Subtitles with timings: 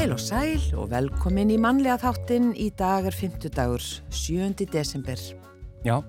[0.00, 4.64] Heil og sæl og velkomin í mannlega þáttinn í dag er 50 dagur, 7.
[4.72, 5.20] desember.
[5.84, 6.00] Já,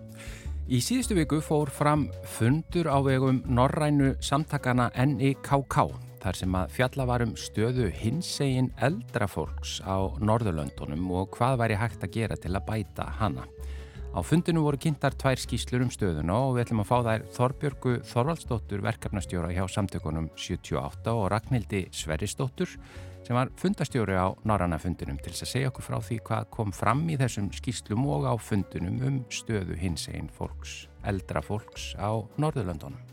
[0.72, 7.06] í síðustu viku fór fram fundur á vegum norrænu samtakana NIKK þar sem að fjalla
[7.10, 12.66] varum stöðu hinsegin eldra fólks á Norðurlöndunum og hvað væri hægt að gera til að
[12.70, 13.48] bæta hana.
[14.12, 17.94] Á fundinu voru kynntar tvær skýslur um stöðuna og við ætlum að fá þær Þorbjörgu
[18.10, 22.76] Þorvaldsdóttur verkefnastjóra hjá samtökunum 78 og Ragnhildi Sverrisdóttur
[23.24, 27.06] sem var fundastjóri á Norranna fundunum til að segja okkur frá því hvað kom fram
[27.08, 33.11] í þessum skýslum og á fundunum um stöðu hins einn fólks, eldra fólks á Norðurlandunum.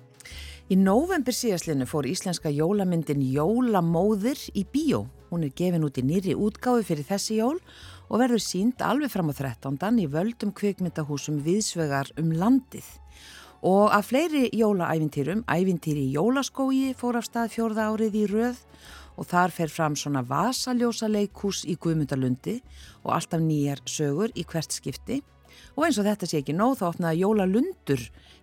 [0.69, 5.07] Í november síðastlinu fór íslenska jólamyndin Jólamóðir í bíó.
[5.31, 7.55] Hún er gefin út í nýri útgáfi fyrir þessi jól
[8.11, 9.79] og verður sínd alveg fram á 13.
[10.05, 12.85] í völdum kvikmyndahúsum viðsvegar um landið.
[13.65, 18.61] Og af fleiri jólaævintýrum, ævintýri í jólaskógi fór af stað fjórða árið í röð
[19.17, 22.59] og þar fer fram svona vasaljósa leikús í Guðmundalundi
[23.07, 25.23] og alltaf nýjar sögur í hvert skipti
[25.79, 28.01] og eins og þetta sé ekki nóð þá opnaði Jólalundur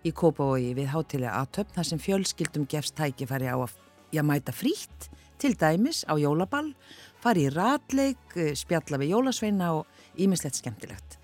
[0.08, 3.74] í Kópavogi við hátilega aðtöfn þar sem fjölskyldum gefst tækifæri á að,
[4.16, 6.70] að mæta frítt til dæmis á jólaball,
[7.20, 11.18] fari í ratleik, spjalla við jólasveina og ímislegt skemmtilegt.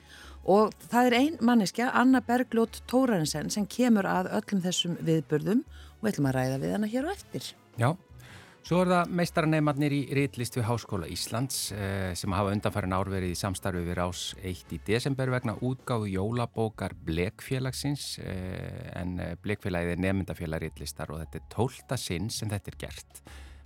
[0.44, 6.04] Og það er ein manneskja, Anna Bergljót Tórarensen, sem kemur að öllum þessum viðbörðum og
[6.04, 7.52] við ætlum að ræða við hana hér og eftir.
[7.80, 7.88] Já,
[8.62, 13.38] Svo er það meistaraneimarnir í Rítlist við Háskóla Íslands eh, sem hafa undanfærin árverið í
[13.40, 20.04] samstarfi við rás 1 í desember vegna útgáðu jólabókar Blekfélagsins eh, en eh, Blekfélagið er
[20.04, 23.24] nefndafélag Rítlistar og þetta er tólta sinn sem þetta er gert.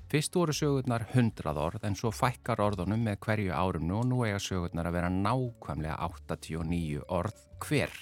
[0.09, 4.41] Fyrst voru sögurnar 100 orð en svo fækkar orðunum með hverju árum og nú eiga
[4.41, 8.01] sögurnar að vera nákvæmlega 89 orð hver.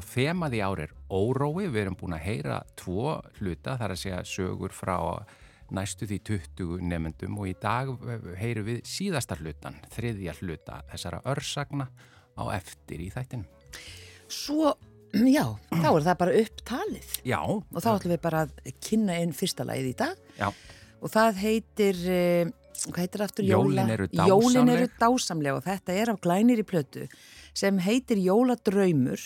[0.00, 4.04] Og þemað í ári er órói, við erum búin að heyra tvo hluta þar að
[4.06, 4.96] segja sögur frá
[5.74, 7.90] næstu því 20 nefnendum og í dag
[8.38, 11.88] heyru við síðastar hlutan, þriðja hluta þessara örsagna
[12.36, 13.46] á eftir í þættinum.
[14.32, 14.74] Svo,
[15.36, 17.12] já, þá er það bara upptalið.
[17.28, 17.40] Já.
[17.44, 20.26] Og þá ætlum við bara að kynna einn fyrsta lagið í dag.
[20.38, 20.50] Já.
[21.02, 22.50] Og það heitir, eh,
[22.86, 23.48] hvað heitir aftur?
[23.48, 24.32] Jólin eru dásamleg.
[24.32, 27.08] Jólin eru dásamleg og þetta er af glænir í plötu
[27.52, 29.20] sem heitir Jóladraumur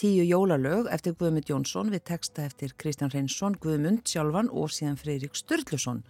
[0.00, 5.36] tíu jólalög eftir Guðmund Jónsson við texta eftir Kristján Reynsson, Guðmund sjálfan og síðan Freyrík
[5.38, 6.02] Sturluson.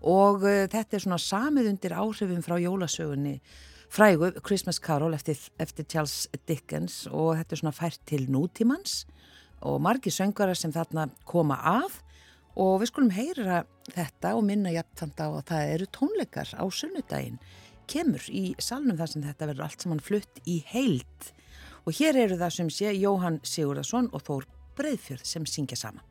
[0.00, 3.38] Og uh, þetta er svona samið undir áhrifum frá jólasögunni
[3.92, 9.04] frægu Christmas Carol eftir, eftir Charles Dickens og þetta er svona fært til nútímans.
[9.64, 11.96] Og margi söngara sem þarna koma að.
[12.58, 13.64] Og við skulum heyra
[13.94, 17.40] þetta og minna jafnfand á að það eru tónleikar á sunnudaginn.
[17.88, 21.32] Kemur í salnum þar sem þetta verður allt saman flutt í heilt
[21.88, 24.44] Og hér eru það sem sé Jóhann Sigurðarsson og Þór
[24.76, 26.04] Breiðfjörð sem syngja saman.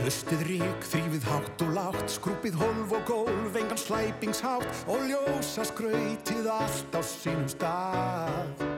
[0.00, 6.48] Hlustið rík, þrýfið hátt og látt, skrúpið holv og gólf, engan slæpingshátt og ljósa skrautið
[6.56, 8.73] allt á sínum stað.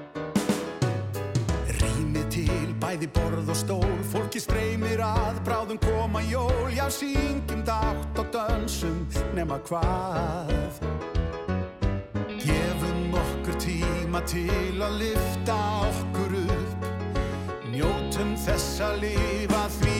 [2.96, 9.02] Bæði borð og stól, fólki streymir að, bráðum koma jól, já syngjum dátt og dansum
[9.36, 10.80] nema hvað.
[12.40, 15.58] Gefum okkur tíma til að lifta
[15.90, 16.88] okkur upp,
[17.74, 19.95] njótum þess að lifa því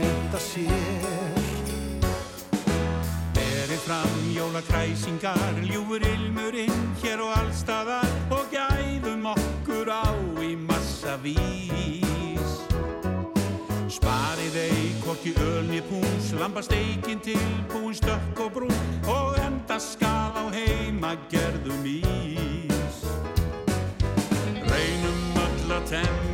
[0.00, 1.34] skemmta sér.
[3.34, 10.08] Berið fram jólakræsingar, ljúfur ilmurinn hér og allstaðar og gæðum okkur á
[10.40, 12.56] í massa vís.
[13.90, 21.16] Sparið eik, hvorki ölni pús, lambasteikin tilbúin stökk og brún og enda skal á heima
[21.30, 23.04] gerðum ís.
[24.70, 26.29] Reynum öll að temja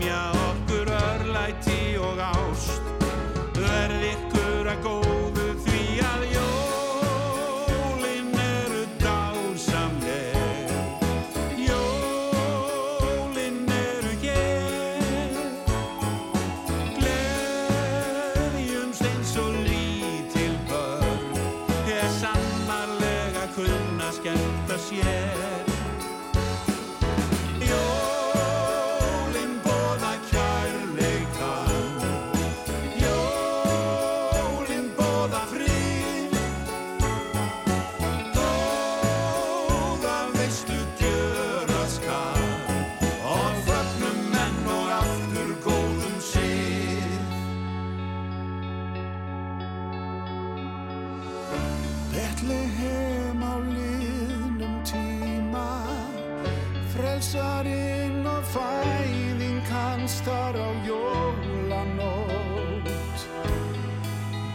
[24.93, 25.46] Yeah.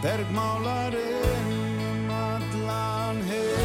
[0.02, 1.48] Bergmálarinn
[1.90, 3.62] um allan heim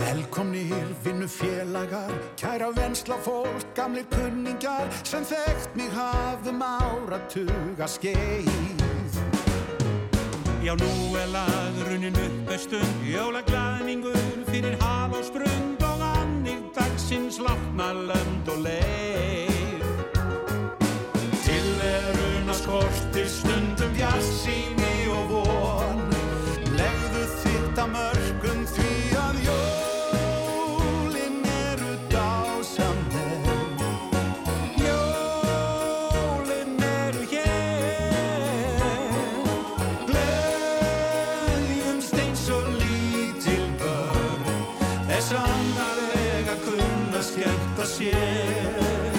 [0.00, 9.16] Velkomnir vinnu félagar, kæra vensla fólk, gamlir kunningar sem þekkt mig hafðum áratuga skeið.
[10.62, 14.20] Já, nú er lagrunin uppestund, jólaglæðningur
[14.50, 15.81] fyrir hal og sprund
[17.12, 19.84] dagsins látna lönd og leið.
[21.44, 25.01] Tilveruna skortir stundum bjassíni
[47.22, 49.11] skemmta sér.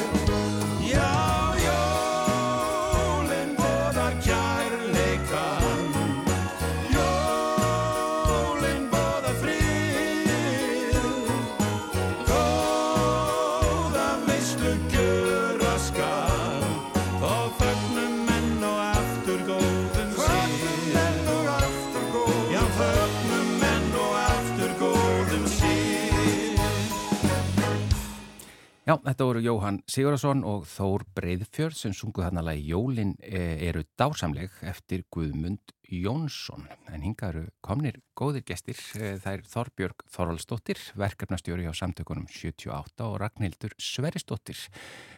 [28.94, 33.81] Já, þetta voru Jóhann Sigurðarsson og Þór Breiðfjörð sem sunguð hann alveg Jólin eh, eru
[33.98, 36.68] dásamleg eftir Guðmund Jónsson.
[36.94, 38.78] En hinga eru komnir góðir gestir.
[39.00, 44.62] Eh, Það er Þorbjörg Þorvaldsdóttir, verkefnastjóri á samtökunum 78 og Ragnhildur Sverisdóttir.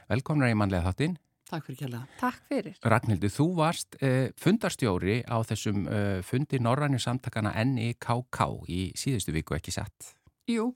[0.07, 1.19] Velkomnar í mannlega þáttinn.
[1.51, 2.05] Takk fyrir kjalla.
[2.23, 2.79] Takk fyrir.
[2.95, 5.83] Ragnhildur, þú varst eh, fundarstjóri á þessum
[6.23, 8.41] fundi Norrænu samtakana NIKK
[8.71, 10.15] í síðustu viku ekki satt.
[10.47, 10.71] Jú,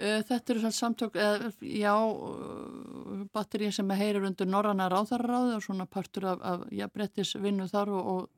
[0.00, 6.26] þetta eru samtök, uh, já, uh, batterið sem heyrir undir Norranna ráðarráði og svona partur
[6.32, 8.30] af, af já, brettis vinnu þar og, og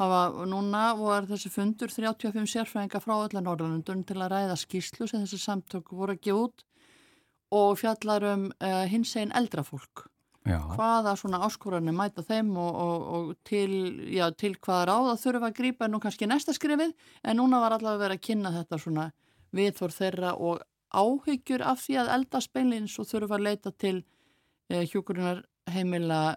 [0.00, 5.24] hafa núna var þessi fundur 35 sérfræðinga frá allar Norrlandun til að ræða skýslu sem
[5.24, 6.64] þessi samtök voru að gefa út
[7.58, 10.08] og fjallar um uh, hins einn eldra fólk.
[10.48, 10.62] Já.
[10.72, 13.72] hvaða svona áskoranir mæta þeim og, og, og til,
[14.08, 18.06] já, til hvaða ráða þurfa að grípa nú kannski næsta skrifið en núna var allavega
[18.06, 19.04] verið að kynna þetta svona
[19.58, 20.62] viðþór þeirra og
[20.94, 23.96] áhyggjur af því að eldast beinleins og þurfa að leita til
[24.70, 26.36] eh, hjúkurinnar heimila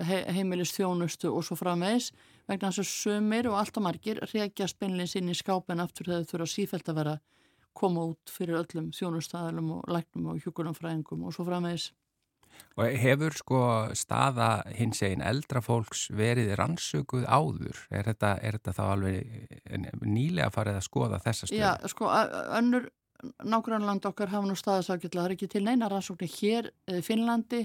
[0.00, 2.10] he, heimilis þjónustu og svo framvegis
[2.48, 6.24] vegna þess að sumir og allt og margir reykjast beinleins inn í skápen aftur þegar
[6.24, 7.18] þau þurfa sífælt að vera
[7.74, 11.90] koma út fyrir öllum þjónustæðalum og læknum og hjúkurinnafræðingum og svo framvegis
[12.78, 13.60] Og hefur sko
[13.98, 17.80] staða hins eginn eldra fólks verið rannsökuð áður?
[17.94, 21.60] Er þetta, er þetta þá alveg nýlega farið að skoða þessa stöðu?
[21.62, 22.10] Já, sko,
[22.58, 22.88] önnur
[23.44, 27.64] nágrannland okkar hafa nú staðisákjölda, það er ekki til neina rannsóknir hér, í Finnlandi,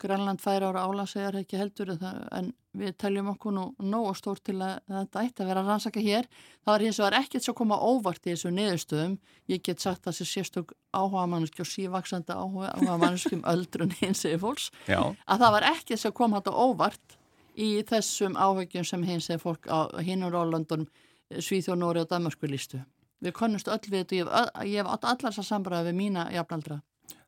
[0.00, 4.78] Grænland færi ára álasegar ekki heldur en, við teljum okkur nú nógu stór til að
[4.88, 6.28] þetta ætti að vera rannsaka hér.
[6.64, 9.16] Það er hins vegar ekkert svo koma óvart í þessu niðurstöðum.
[9.50, 14.24] Ég get sagt að þessi sérstök áhuga manneski og sívaksandi áhuga manneski um öldrun hins
[14.24, 15.00] eða fólks Já.
[15.26, 17.18] að það var ekkert sem kom þetta óvart
[17.60, 20.88] í þessum áhugjum sem hins eða fólk á hinnur Rólöndun,
[21.30, 22.80] Svíþjóð, Nóri og Danmarku lístu.
[23.20, 26.28] Við konnumst öll við þetta og ég hef, ég hef allar þessar sambræði við mína
[26.32, 26.80] jafnaldra.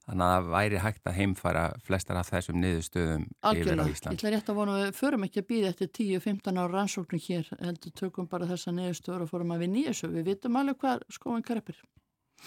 [0.03, 3.85] Þannig að það væri hægt að heimfæra flestar af þessum niðurstöðum yfir á Algjörlega.
[3.87, 4.17] Ég Ísland.
[4.19, 7.51] ætla rétt að vona að við förum ekki að býða eftir 10-15 ára rannsóknum hér,
[7.61, 10.11] heldur tökum bara þessa niðurstöður og fórum að við nýjussu.
[10.11, 11.79] Við vitum alveg hvað skóin kreppir.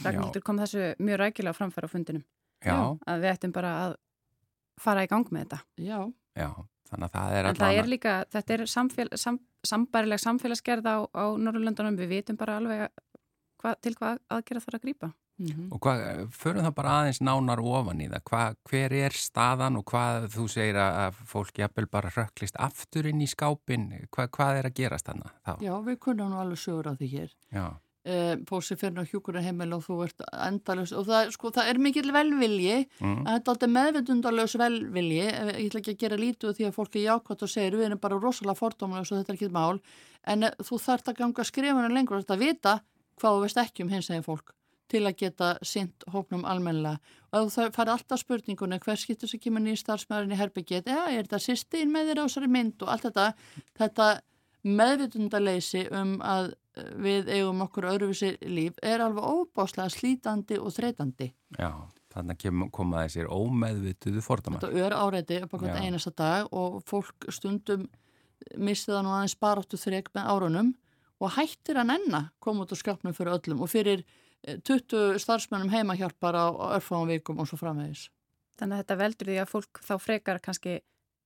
[0.04, 2.26] Ragnhildur kom þessu mjög rækilega framfæra á fundinum.
[2.66, 2.76] Já,
[3.08, 3.96] Að við ættum bara að
[4.82, 5.60] fara í gang með þetta.
[5.80, 6.00] Já,
[6.36, 6.50] já,
[6.92, 10.98] þannig að það er En það er líka, þetta er samfél, sam, sambarileg samfélagsgerð á,
[11.08, 11.96] á Norrlöndunum.
[12.04, 12.90] Við vitum bara alveg
[13.66, 15.12] hva, til hvað aðgerða þarf að grípa.
[15.42, 19.80] mm Og hvað, förum það bara aðeins nánar ofan í það, hvað, hver er staðan
[19.82, 24.30] og hvað þú segir að að fólk jafnvel bara rökklist aftur inn í skápin, hvað,
[24.38, 25.34] hvað er að gerast þannig?
[25.42, 25.56] Þá?
[25.66, 27.36] já, við kunnum nú alveg sögur á því hér.
[27.52, 27.68] Já,
[28.06, 31.80] Uh, Pósi fyrir á hjúkurinn heimil og þú ert endalust og það, sko, það er
[31.82, 33.24] mikill velvilji mm.
[33.24, 35.24] að þetta er alltaf meðvitundalös velvilji
[35.56, 38.02] Eh, ég ætla ekki að gera lítið því að fólki jákvæmt og segir við erum
[38.02, 39.80] bara rosalega fordómlega og þetta er ekki mál
[40.32, 42.76] en eh, þú þarft að ganga skrifunum lengur þetta að vita
[43.20, 44.54] hvað þú veist ekki um hins eginn fólk
[44.92, 47.00] til að geta sint hópnum almennilega.
[47.34, 51.26] Og þú farið alltaf spurningunni hver skiptur sem kemur nýjum starfsmæðurinn í herbygget eða er
[51.26, 52.86] þetta sýstin með þér á þessari mynd?
[52.86, 53.26] og allt þetta.
[53.80, 54.10] Þetta
[54.66, 61.32] meðvitundaleysi um að eh, við eigum okkur öðruvísi líf er alveg óbáslega slítandi og þreytandi.
[61.58, 61.70] Já,
[62.14, 64.64] þannig kem, koma þessir ómeðvituðu fordamar.
[64.64, 65.76] Þetta ör áreiti upp Já.
[65.82, 67.90] einasta dag og fólk stundum
[68.58, 70.74] misti það nú aðeins baráttu þreg með árunum
[71.24, 74.04] og hættir að nenna koma út á skapnum fyrir öllum og fyrir
[74.46, 76.46] 20 eh, starfsmennum heimahjálpar á,
[76.78, 78.10] örfáum vikum og svo framvegis.
[78.60, 80.78] Þannig að þetta veldur því að fólk þá frekar kannski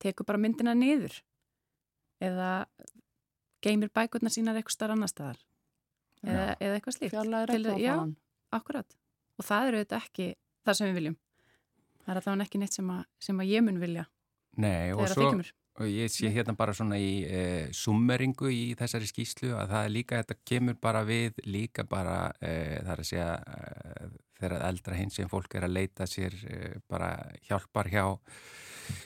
[0.02, 1.20] tekur bara myndina niður
[2.24, 2.52] eða
[3.64, 5.42] geymir bækurna sínar eitthvað starf annar staðar
[6.24, 7.14] eða, eða eitthvað slíkt.
[7.16, 8.14] Fjarlæri eitthvað á fann.
[8.16, 8.96] Já, akkurat.
[9.40, 10.30] Og það eru þetta ekki
[10.66, 11.18] það sem við viljum.
[12.00, 14.06] Það er allavega ekki neitt sem að, sem að ég mun vilja.
[14.60, 15.30] Nei, og svo,
[15.80, 17.42] og ég sé hérna bara svona í e,
[17.76, 22.80] summeringu í þessari skýslu að það er líka, þetta kemur bara við líka bara, e,
[22.84, 24.10] það er að segja e,
[24.40, 26.36] þegar eldra hins sem fólk er að leita sér
[26.88, 27.12] bara
[27.48, 28.06] hjálpar hjá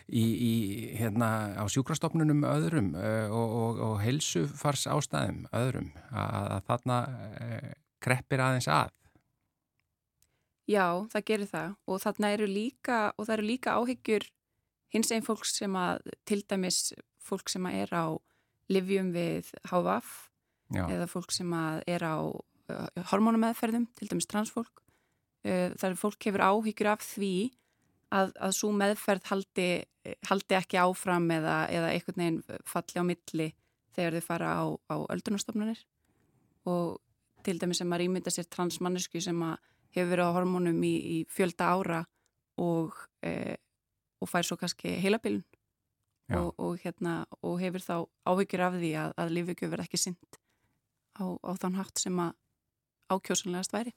[0.07, 0.53] í, í
[0.99, 6.99] hérna á sjúkrastofnunum öðrum og, og, og heilsufars ástæðum öðrum að, að þarna
[8.03, 8.93] kreppir aðeins að.
[10.69, 11.73] Já, það gerir það.
[11.89, 14.29] Og þarna eru líka og það eru líka áhyggjur
[14.93, 18.05] hins einn fólk sem að til dæmis fólk sem að er á
[18.71, 20.13] livjum við HVF
[20.73, 24.81] eða fólk sem að er á uh, hormónumeðferðum, til dæmis transfólk
[25.45, 27.33] uh, þar fólk hefur áhyggjur af því
[28.13, 29.67] að, að svo meðferð haldi,
[30.29, 33.49] haldi ekki áfram eða, eða einhvern veginn falli á milli
[33.93, 35.83] þegar þau fara á, á öldunarstofnunir
[36.69, 36.99] og
[37.43, 39.57] til dæmis sem að rýmynda sér transmannisku sem að
[39.93, 42.01] hefur verið á hormónum í, í fjölda ára
[42.61, 42.95] og
[43.25, 43.57] e,
[44.23, 45.43] og fær svo kannski heilabilun
[46.33, 47.95] og, og, hérna, og hefur þá
[48.31, 50.39] áhyggjur af því að, að lífugjöf verð ekki synd
[51.19, 52.31] á, á þann hatt sem að
[53.13, 53.93] ákjósanlegast væri.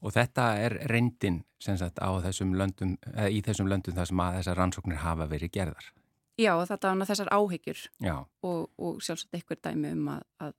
[0.00, 2.96] Og þetta er reyndin sagt, þessum löndum,
[3.28, 5.90] í þessum löndum þar sem að þessar rannsóknir hafa verið gerðar?
[6.40, 7.82] Já, þetta er þessar áhyggjur
[8.48, 10.54] og, og sjálfsagt einhver dæmi um að, að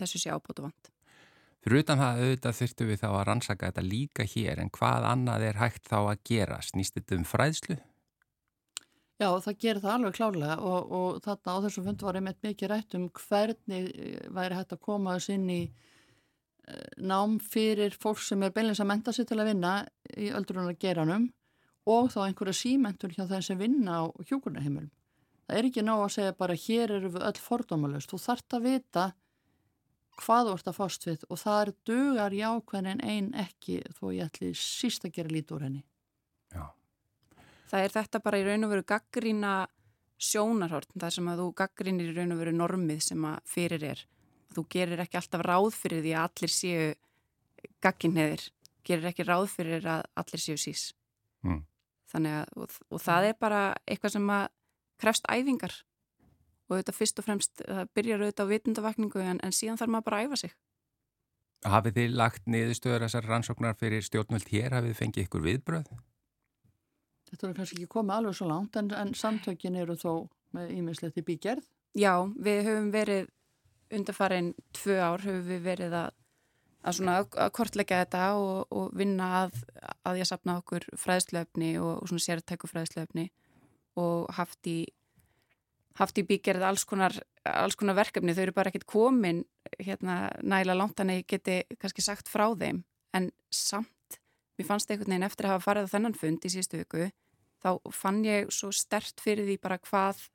[0.00, 0.90] þessu sé ábútu vant.
[1.62, 5.44] Fyrir utan það auðvitað þurftu við þá að rannsaka þetta líka hér en hvað annað
[5.46, 6.58] er hægt þá að gera?
[6.66, 7.76] Snýst þetta um fræðslu?
[9.22, 12.70] Já, það gerir það alveg klálega og, og þarna á þessu fundu var einmitt mikið
[12.72, 18.22] rætt um hvernig eh, væri hægt að koma þess inn í uh, nám fyrir fólk
[18.24, 19.76] sem er beinleins að menta sér til að vinna
[20.16, 21.28] í öldrunar geranum
[21.92, 24.90] og þá einhverja símentur hjá þeim sem vinna á hjókunarheimilum.
[25.46, 28.10] Það er ekki ná að segja bara hér eru við öll fordómalust.
[28.10, 29.08] Þú þart að vita
[30.18, 34.30] hvað þú ert að fást við og það er dugar jákvæðin einn ekki þó ég
[34.30, 35.84] ætli síst að gera lítið úr henni.
[36.54, 36.64] Já
[37.72, 39.52] það er þetta bara í raun og veru gaggrína
[40.22, 44.02] sjónarhort, það sem að þú gaggrínir í raun og veru normið sem að fyrir er.
[44.52, 46.88] Þú gerir ekki alltaf ráð fyrir því að allir séu
[47.82, 48.44] gagginheðir,
[48.86, 50.90] gerir ekki ráð fyrir að allir séu sís.
[51.46, 51.62] Mm.
[52.12, 54.44] Þannig að, og, og það er bara eitthvað sem að
[55.02, 55.78] krefst æfingar
[56.68, 60.08] og þetta fyrst og fremst, það byrjar auðvitað á vitundavakningu en, en síðan þarf maður
[60.10, 60.54] bara að æfa sig.
[61.72, 64.74] Hafið þið lagt niðurstöður þessar rannsóknar fyrir stjórnvöld hér?
[64.76, 65.92] Hafið þið fengið ykkur viðbröð?
[67.32, 70.12] Þetta er kannski ekki komið alveg svo langt en, en samtökin eru þó
[70.52, 71.64] með ímislegt í bígerð.
[71.96, 73.30] Já, við höfum verið
[73.92, 76.10] undarfarin tvö ár höfum við verið að,
[76.88, 77.00] að,
[77.40, 79.62] að kortleika þetta og, og vinna að,
[80.08, 83.28] að ég sapna okkur fræðslöfni og, og sértæku fræðslöfni
[84.00, 84.78] og haft í,
[86.00, 87.16] haft í bígerð alls konar,
[87.48, 88.36] alls konar verkefni.
[88.36, 89.44] Þau eru bara ekkert komin
[89.78, 92.84] hérna, næla langt hann eða geti kannski sagt frá þeim
[93.16, 94.20] en samt,
[94.56, 97.10] mér fannst einhvern veginn eftir að hafa farið á þennan fund í síðustu viku
[97.62, 100.26] þá fann ég svo stert fyrir því bara hvað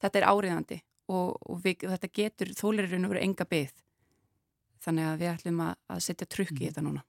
[0.00, 3.86] þetta er áriðandi og, og við, þetta getur þólirinu verið enga byggð.
[4.80, 6.66] Þannig að við ætlum að, að setja trukk í mm.
[6.70, 7.04] þetta núna.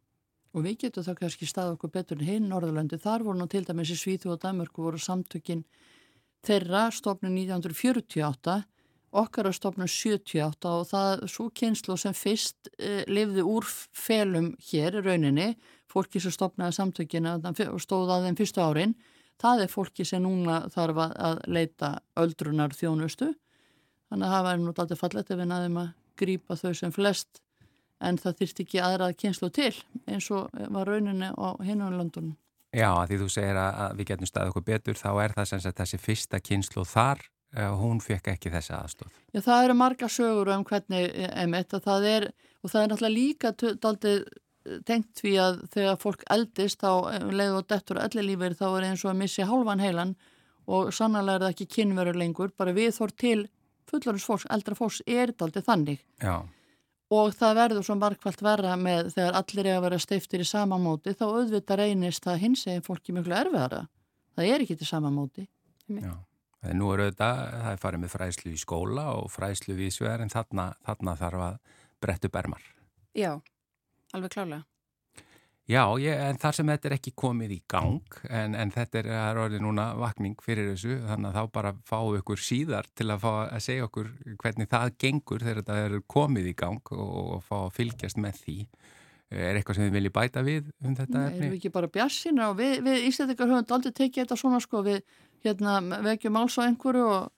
[0.52, 3.00] Og við getum þá kannski stað okkur betur en hinn Norðurlandi.
[3.00, 5.64] Þar voru nú til dæmis í Svíþu og Danmörku voru samtökin
[6.44, 8.58] þeirra stofnun 1948
[9.12, 15.02] okkar á stofnun 78 og það svo kynslu sem fyrst eh, lifði úr felum hér
[15.04, 15.54] rauninni,
[15.92, 17.38] fólki sem stofnaði samtökina
[17.68, 18.96] og stóð að þeim fyrstu árin
[19.42, 23.32] það er fólki sem núna þarf að leita öldrunar þjónustu
[24.12, 25.90] þannig að það væri nú alltaf fallet ef við næðum að
[26.22, 27.42] grýpa þau sem flest
[28.02, 29.74] en það þýrst ekki aðrað kynslu til
[30.10, 32.38] eins og var rauninni á hinunum landunum.
[32.72, 35.82] Já, því þú segir að við getum staðið okkur betur þá er það sem sagt
[35.82, 37.24] þessi fyrsta kynslu þar
[37.56, 39.18] eh, hún fekk ekki þessa aðstof.
[39.36, 41.12] Já, það eru marga sögur um hvernig
[41.44, 44.24] emitt að það er og það er náttúrulega líka daldið
[44.86, 49.04] tengt því að þegar fólk eldist þá eh, leið og dettur ellilífur þá er eins
[49.06, 50.16] og að missi hálfan heilan
[50.72, 53.38] og sannlega er það ekki kynveru lengur bara við þór til
[53.90, 56.04] fullarins fólks, eldra fólks er þetta aldrei þannig.
[56.22, 56.36] Já.
[57.12, 60.78] og það verður svo markvælt verra með þegar allir er að vera steiftir í sama
[60.80, 63.82] móti þá auðvitað reynist það hins eginn fólki mjög erfiðara.
[64.38, 65.44] Það er ekki til sama móti.
[65.92, 66.14] Já.
[66.78, 70.32] Nú er auðvitað, það er farið með fræslu í skóla og fræslu við sver en
[70.32, 72.62] þarna, þarna þarf að brettu bermar
[73.18, 73.42] Já
[74.16, 74.66] alveg klálega.
[75.70, 79.10] Já, ég, en þar sem þetta er ekki komið í gang en, en þetta er,
[79.16, 83.22] er orðið núna vakning fyrir þessu, þannig að þá bara fáu ykkur síðar til að
[83.24, 84.10] fá að segja okkur
[84.42, 88.42] hvernig það gengur þegar þetta er komið í gang og, og fá að fylgjast með
[88.42, 88.58] því.
[89.32, 91.40] Er eitthvað sem þið viljið bæta við um þetta Nei, efni?
[91.40, 94.82] erum við ekki bara bjassina og við, við Íslandikar höfum aldrei tekið þetta svona sko
[94.90, 94.98] við
[95.46, 95.78] hérna
[96.10, 97.30] vekjum máls á einhverju og,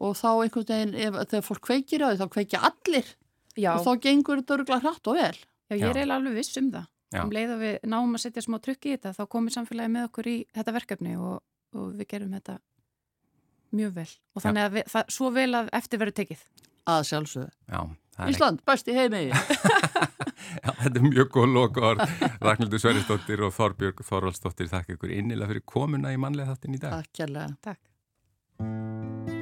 [0.00, 3.10] og þá einhvern veginn ef, þegar fólk kveikir á því þá kveikja allir
[3.52, 5.42] Já, og þá gengur þetta örgulega hratt og vel
[5.76, 6.90] já, ég er eiginlega alveg viss um það.
[7.12, 7.20] Já.
[7.22, 10.06] Um leið og við náum að setja smá trykk í þetta, þá komið samfélagi með
[10.08, 11.42] okkur í þetta verkefni og,
[11.76, 12.58] og við gerum þetta
[13.76, 14.10] mjög vel.
[14.36, 16.46] Og þannig að við, það, svo vel að eftir verður tekið.
[16.92, 17.52] að sjálfsögðu.
[17.68, 17.80] Já,
[18.16, 19.20] það er Ísland, besti heimi
[20.64, 22.02] Já, þetta er mjög góð lokaord.
[22.42, 26.98] Ragnhildur Sveristóttir og Þorbjörg Þorvaldsdóttir þakka ykkur innilega fyrir komuna í mannlega þáttin í dag.
[26.98, 27.54] Takk kærlega.
[27.70, 29.40] Takk.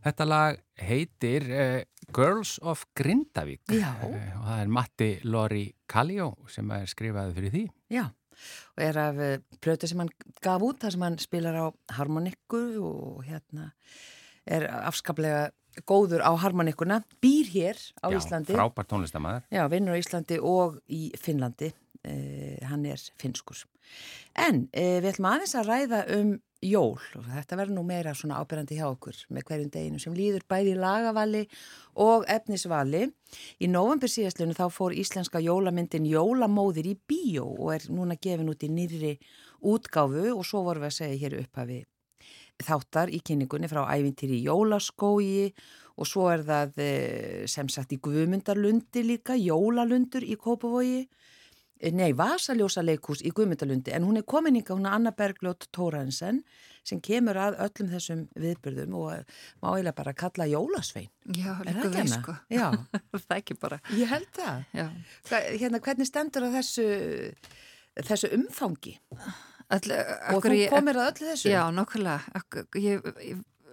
[0.00, 1.82] Þetta lag heitir uh,
[2.16, 3.90] Girls of Grindavík Já.
[4.06, 7.64] Eh, og það er Matti Lori Kallio sem er skrifaði fyrir því.
[7.92, 8.06] Já,
[8.74, 11.66] og er af eh, plötu sem hann gaf út þar sem hann spilar á
[11.98, 13.70] harmonikku og hérna
[14.48, 15.50] er afskaplega
[15.86, 18.56] góður á harmonikuna, býr hér á Já, Íslandi.
[18.56, 19.44] frábær tónlistamæður.
[19.52, 21.70] Já, vinnur á Íslandi og í Finnlandi.
[22.00, 23.58] Uh, hann er finskur.
[24.32, 26.30] En uh, við ætlum aðeins að ræða um
[26.64, 30.46] jól og þetta verður nú meira svona ábyrjandi hjá okkur með hverjum deginu sem líður
[30.48, 31.42] bæði í lagavali
[32.00, 33.02] og efnisvali.
[33.60, 38.64] Í november síðastlunum þá fór íslenska jólamyndin Jólamóðir í bíó og er núna gefin út
[38.64, 39.14] í nýri
[39.60, 41.82] útgáfu og svo vorum við að segja hér upphafi
[42.60, 45.52] þáttar í kynningunni frá ævintýri Jólaskói
[46.00, 51.28] og svo er það eh, sem sagt í Guðmundarlundi líka, Jólalundur í Kópavogi, Eh,
[51.96, 56.42] nei, Vasaljósa leikús í Guðmundarlundi en hún er komin yngar, hún er Anna Bergljótt Tóransen
[56.86, 61.10] sem kemur að öllum þessum viðbyrðum og eh, má eiginlega bara kalla Jólasvein.
[61.36, 62.34] Já, það líka við sko.
[62.52, 62.66] Já,
[63.12, 63.80] það er ekki bara.
[63.96, 64.64] ég held það.
[64.76, 64.86] Já.
[65.60, 66.86] Hérna, hvernig stendur að þessu,
[68.10, 68.96] þessu umfangi?
[69.70, 69.84] All,
[70.34, 71.50] Og þú komir að öllu þessu?
[71.52, 72.40] Já, nokkulega.
[72.80, 73.04] Ég,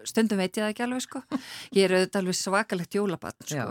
[0.07, 1.23] stundum veit ég það ekki alveg sko.
[1.77, 3.55] Ég er auðvitað alveg svakalegt jólabann sko.
[3.55, 3.65] Já.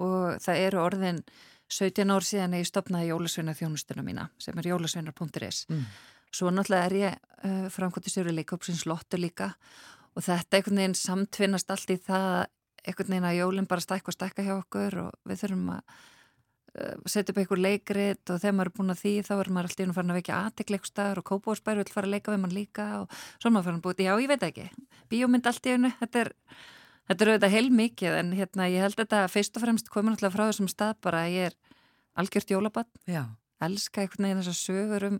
[0.00, 1.22] Og það eru orðin
[1.70, 5.64] 17 ár síðan ég stopnaði jólasveina þjónustuna mína sem er jólasveinar.is.
[5.70, 5.84] Mm.
[6.34, 9.52] Svo náttúrulega er ég uh, framkvæmdi stjóri leikopsins lottu líka
[10.14, 12.46] og þetta einhvern veginn samtvinnast allt í það
[12.86, 16.96] einhvern veginn að jólinn bara stækka og stækka hjá okkur og við þurfum að uh,
[17.04, 19.84] setja upp einhver leikrit og þegar maður er búin að því þá er maður alltaf
[19.84, 22.90] inn og farin að vekja aðtikleikstar og kópásbæri vil fara að leika við mann líka
[23.02, 24.68] og svo maður farin að búið, já ég veit ekki
[25.12, 26.32] bíómynd allt í einu, þetta er
[27.10, 30.34] þetta er auðvitað heil mikið en hérna ég held þetta fyrst og fremst komið náttúrulega
[30.36, 31.56] frá þessum stað bara að ég er
[32.20, 33.24] algjört jólabann Já.
[33.66, 35.18] elska einhvern veginn þessar sögur um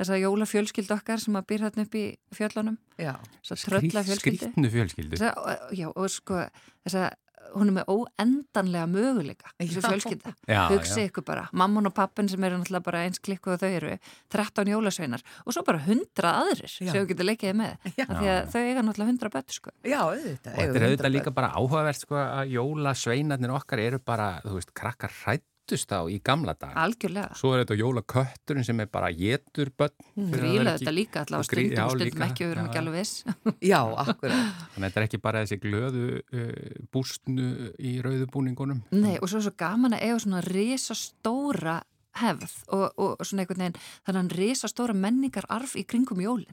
[0.00, 2.04] þessa jólafjölskyld okkar sem að býr þarna upp í
[2.38, 3.14] fjöllunum Já.
[3.42, 5.18] svo trölla fjölskyldu Skrítnu fjölskyldu.
[5.18, 6.44] Þessa, já, og sko
[6.86, 7.10] þessa,
[7.52, 10.62] hún er með óendanlega möguleika þessu fjölskylda já.
[11.04, 13.96] ykkur bara, mamman og pappin sem eru náttúrulega bara eins klikku og þau eru
[14.32, 16.90] 13 jólasveinar og svo bara 100 aðrir Já.
[16.92, 19.72] sem þú getur leikið með af því að þau eiga náttúrulega 100 bött sko.
[19.84, 20.52] Já, auðvitað.
[20.52, 24.74] Og þetta er auðvitað líka bara áhugavert sko að jólasveinarnir okkar eru bara, þú veist,
[24.76, 25.14] krakkar
[25.62, 26.74] hrættust á í gamla dag.
[26.74, 31.76] algjörlega Svo er þetta jólakötturinn sem er bara getur vera gríla þetta líka allavega stundum
[31.76, 32.26] já, og stundum líka.
[32.26, 33.24] ekki við erum ekki alveg viss
[33.72, 34.66] Já, akkurat.
[34.74, 37.48] Þannig að þetta er ekki bara þessi glöðu uh, bústnu
[37.78, 38.82] í rauðubúningunum.
[38.90, 41.78] Nei, og svo er svo gaman að eiga svona risastóra
[42.22, 46.52] hefð og, og svona einhvern veginn þannig að risastóra menningararf í kringum jólin.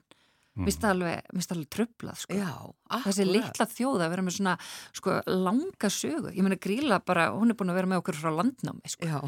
[0.59, 0.65] Mm.
[0.67, 2.35] Mér finnst það alveg, tröflað, sko.
[2.35, 2.49] Já,
[2.89, 3.05] akkurat.
[3.07, 4.55] Þessi litla þjóð að vera með svona
[4.99, 6.33] sko, langa sögu.
[6.35, 9.07] Ég meina gríla bara, hún er búin að vera með okkur frá landnámi, sko.
[9.07, 9.21] Já,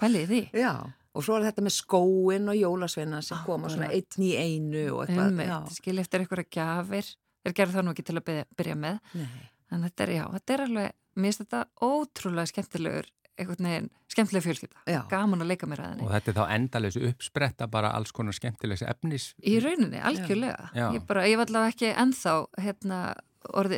[0.00, 0.40] Pæliði því.
[0.62, 0.72] já.
[1.10, 5.08] Og svo er þetta með skóin og jólasveina sem koma svona einn í einu og
[5.08, 5.32] eitthvað.
[5.32, 7.08] Einmitt, skil eftir einhverja gjafir.
[7.42, 9.00] Þeir gerðu það nú ekki til að byrja, byrja með.
[9.18, 9.40] Nei.
[9.74, 14.44] En þetta er, já, þetta er alveg, mér finnst þetta ótrúlega skemmtilegur, einhvern veginn, skemmtileg
[14.44, 14.84] fjölskylda.
[14.90, 15.00] Já.
[15.10, 16.06] Gaman að leika mér að henni.
[16.06, 19.30] Og þetta er þá endalösu uppspretta bara alls konar skemmtilegs efnis.
[19.42, 20.70] Í rauninni, algjörlega.
[20.76, 20.86] Já.
[20.96, 22.34] Ég bara, ég var allavega ekki ennþá,
[22.66, 23.02] hérna,
[23.50, 23.76] að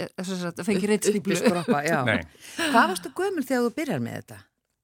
[0.52, 1.22] það fengi reytstíplu.
[1.22, 1.98] Upplýskroppa, já.
[2.08, 2.22] Nei.
[2.58, 4.40] Hvað varstu gömul þegar þú byrjar með þetta?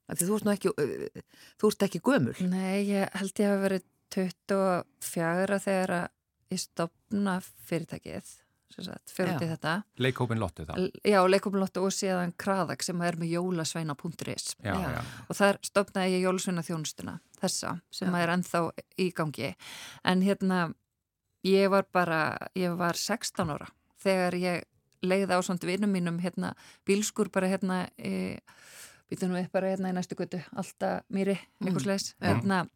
[0.09, 1.23] Af Því þú nú ekki, uh,
[1.61, 2.37] þú ert ekki gömul.
[2.49, 6.07] Nei, ég held ég hafa verið 24 þegar að
[6.55, 7.35] ég stopna
[7.69, 8.31] fyrirtækið,
[8.75, 9.53] fyrir út í Já.
[9.55, 9.75] þetta.
[10.05, 10.75] Leikhópin Lottu þá.
[11.07, 17.19] Já, leikumlottu og síðan Kraðak sem er með jólasveina.is og þar stopnaði ég jólasveina þjónustuna,
[17.41, 18.21] þessa, sem Já.
[18.23, 18.63] er ennþá
[19.01, 19.53] í gangi.
[20.05, 20.73] En hérna,
[21.47, 22.23] ég var bara,
[22.59, 23.71] ég var 16 ára
[24.03, 24.67] þegar ég
[25.03, 26.55] leiði á svona vinnum mínum hérna,
[26.87, 28.39] bílskur bara hérna í,
[29.11, 32.33] býtum við bara hérna í næstu götu, alltaf mýri, einhvers leis, Já.
[32.33, 32.67] hérna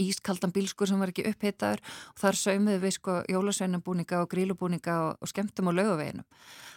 [0.00, 5.18] ískaldan bílskur sem var ekki upphitaður og þar saumiðu við sko jólasveinabúninga og grílubúninga og,
[5.22, 6.26] og skemmtum á laugaveginum.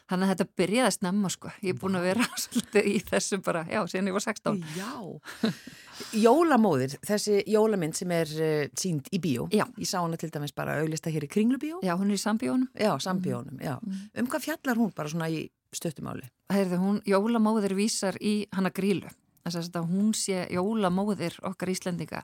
[0.07, 1.49] Þannig að þetta byrjaði að snemma sko.
[1.65, 4.61] Ég er búin að vera svolítið í þessu bara, já, síðan ég var 16.
[4.77, 4.93] Já.
[6.15, 9.49] Jólamóðir, þessi jólamynd sem er uh, sínd í bíó.
[9.51, 9.65] Já.
[9.75, 11.81] Ég sá hana til dæmis bara auglista hér í Kringlubíó.
[11.83, 12.71] Já, hún er í sambíónum.
[12.77, 13.75] Já, sambíónum, já.
[13.81, 14.03] Mm.
[14.21, 16.29] Um hvað fjallar hún bara svona í stöttumáli?
[16.53, 19.11] Heyrðu, hún, jólamóðir vísar í hana grílu.
[19.53, 22.23] Þess að hún sé jólamóðir okkar Íslendinga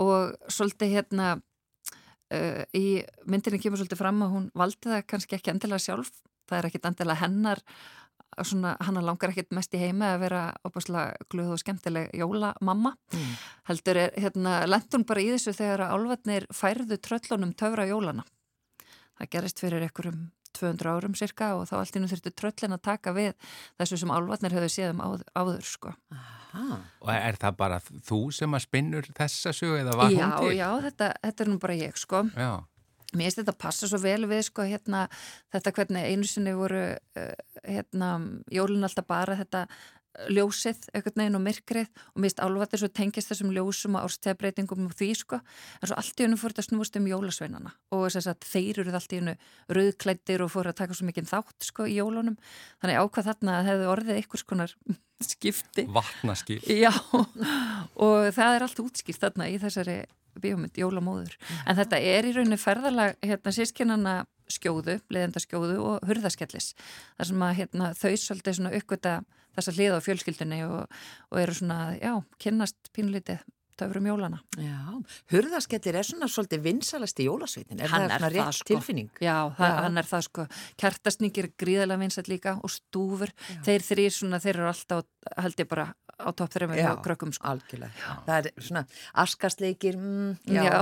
[0.00, 5.52] og svolítið hérna uh, í myndinni kemur svolítið fram að hún valdi það kannski ekki
[5.54, 6.12] endilega sjálf.
[6.48, 7.62] Það er ekkit endilega hennar,
[8.44, 12.94] svona, hana langar ekkit mest í heima að vera opaslega glöð og skemmtileg jólamamma.
[13.14, 13.34] Mm.
[13.70, 18.26] Heldur er, hérna, lendun bara í þessu þegar að álvatnir færðu tröllunum töfra jólana.
[19.14, 20.26] Það gerist fyrir einhverjum
[20.58, 23.32] 200 árum cirka og þá allt innum þurftu tröllin að taka við
[23.80, 25.94] þessu sem álvatnir höfðu séð um áður, áður sko.
[26.14, 26.78] Aha.
[27.02, 30.54] Og er það bara þú sem að spinnur þessa sögu eða var já, hún til?
[30.60, 32.22] já, þetta, þetta er nú bara ég sko.
[32.38, 32.52] Já.
[33.14, 35.04] Mér finnst þetta passa svo vel við sko hérna
[35.54, 38.08] þetta hvernig einu sinni voru uh, hérna
[38.50, 39.66] jólun alltaf bara þetta
[40.30, 44.96] ljósið, einhvern veginn og myrkrið og mist álvatir svo tengist þessum ljósum og árstegabreitingum og
[44.98, 45.40] því sko.
[45.80, 48.98] En svo allt í hennu fór þetta snúast um jólasveinana og þess að þeir eruð
[48.98, 49.36] allt í hennu
[49.78, 52.36] rauðklættir og fór að taka svo mikið þátt sko í jólunum,
[52.82, 54.76] þannig ákvað þarna að hefðu orðið einhvers konar
[55.32, 55.86] skipti.
[55.94, 56.92] Vatnaskil Já,
[57.94, 60.04] og það er allt útskilt þarna í þessari
[60.42, 64.14] bíómynd Jólamóður, en þetta er í rauninni ferðalag hérna sískinana
[64.50, 66.72] skjóðu, leðenda skjóðu og hurðaskellis.
[67.16, 69.14] Þar sem að hérna, þau svolítið svona uppgöta
[69.56, 73.42] þessa hlið á fjölskyldunni og, og eru svona, já, kynnast pínlítið
[73.78, 74.38] töfrum jólana.
[74.60, 74.76] Já,
[75.32, 78.68] hurðaskellir er svona svolítið vinsalasti jólasveitin, er Hann það er svona það, rétt sko.
[78.70, 79.08] tilfinning?
[79.18, 79.80] Já, það, Já.
[79.82, 80.46] hann er það sko,
[80.84, 83.34] kertasningir gríðalega vinsætt líka og stúfur,
[83.66, 85.08] þeir þrýr svona, þeir eru alltaf,
[85.42, 85.88] held ég bara
[86.20, 87.46] á topp þreymur hjá krökkum sko.
[87.50, 88.14] algjörlega.
[88.26, 88.82] Það er svona
[89.24, 90.62] askastleikir, mm, já.
[90.64, 90.78] Já.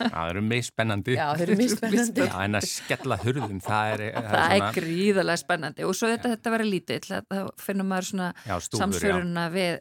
[0.00, 2.26] Það eru mjög spennandi Já, þeir eru misspennandi.
[2.28, 6.54] Já, en að skella hurðum, það er, Það er gríðalega spennandi og svo þetta, þetta
[6.56, 8.84] verið lítill, þá finnum maður svona Já, stúfur, já.
[8.84, 9.72] samsvöruna við,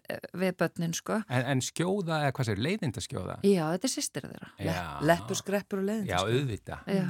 [0.44, 1.20] við börnin sko.
[1.30, 3.38] En, en skjóða, eða hvað sér, leiðindaskjóða?
[3.48, 4.52] Já, þetta er sýstir þeirra.
[5.10, 6.10] Leppur, skreppur og leiðin.
[6.12, 6.82] Já, auðvita.
[6.88, 7.08] Já.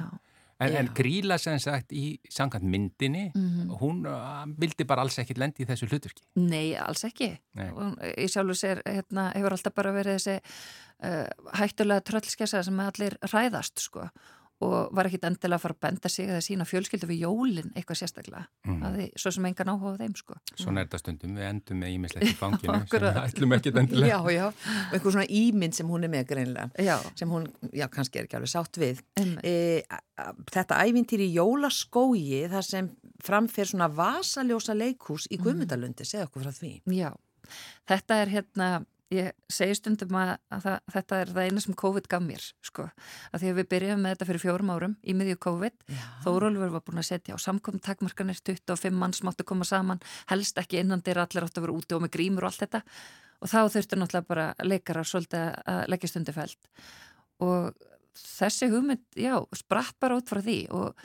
[0.60, 0.90] En, en.
[0.96, 3.70] Gríla sem sagt í samkvæmt myndinni, Mhm.
[3.82, 6.22] hún uh, vildi bara alls ekkit lendi í þessu hlutverki.
[6.36, 7.32] Nei, alls ekki.
[7.56, 7.70] Nei.
[7.72, 10.38] Og Ég sjálfur sér, hérna, hefur alltaf bara verið þessi
[11.04, 14.10] uh, hættulega tröllskessa sem allir ræðast, sko.
[14.64, 18.00] Og var ekkit endilega að fara að benda sig eða sína fjölskyldu við jólin eitthvað
[18.02, 18.44] sérstaklega.
[18.66, 18.76] Mhm.
[18.84, 18.94] Mm.
[18.98, 20.38] Því, svo sem engan áhuga þeim, sko.
[20.56, 24.14] Svona er þetta stundum, við endum með ímislegt í fanginu sem við ætlum ekkit endilega.
[24.14, 27.88] Já, já, og einhver svona ímynd sem hún er með greinlega, Já, sem hún, já,
[27.92, 29.02] kannski er ekki alveg sátt við.
[29.44, 32.90] E, a- a- þetta ævintýri jólaskógi, þar sem
[33.24, 36.74] framfer svona vasaljósa leikhús í Guðmundalundi, segja okkur frá því.
[36.94, 37.12] Já,
[37.90, 38.68] þetta er hérna,
[39.14, 42.88] ég segi stundum að, að þetta er það eina sem COVID gaf mér, sko.
[43.32, 45.78] Að því að við byrjum með þetta fyrir fjórum árum í miðju COVID.
[46.26, 50.82] Þórólfur var búin að setja á samkominn takmarkanir 25 manns máttu koma saman, helst ekki
[50.82, 52.84] innan þeirra allir áttu að vera úti og með grímur og allt þetta
[53.44, 56.70] og þá þurftu náttúrulega bara leikara svolítið að leggja stundi fælt
[57.44, 61.04] og þessi hugmynd, já, spratt bara út frá því og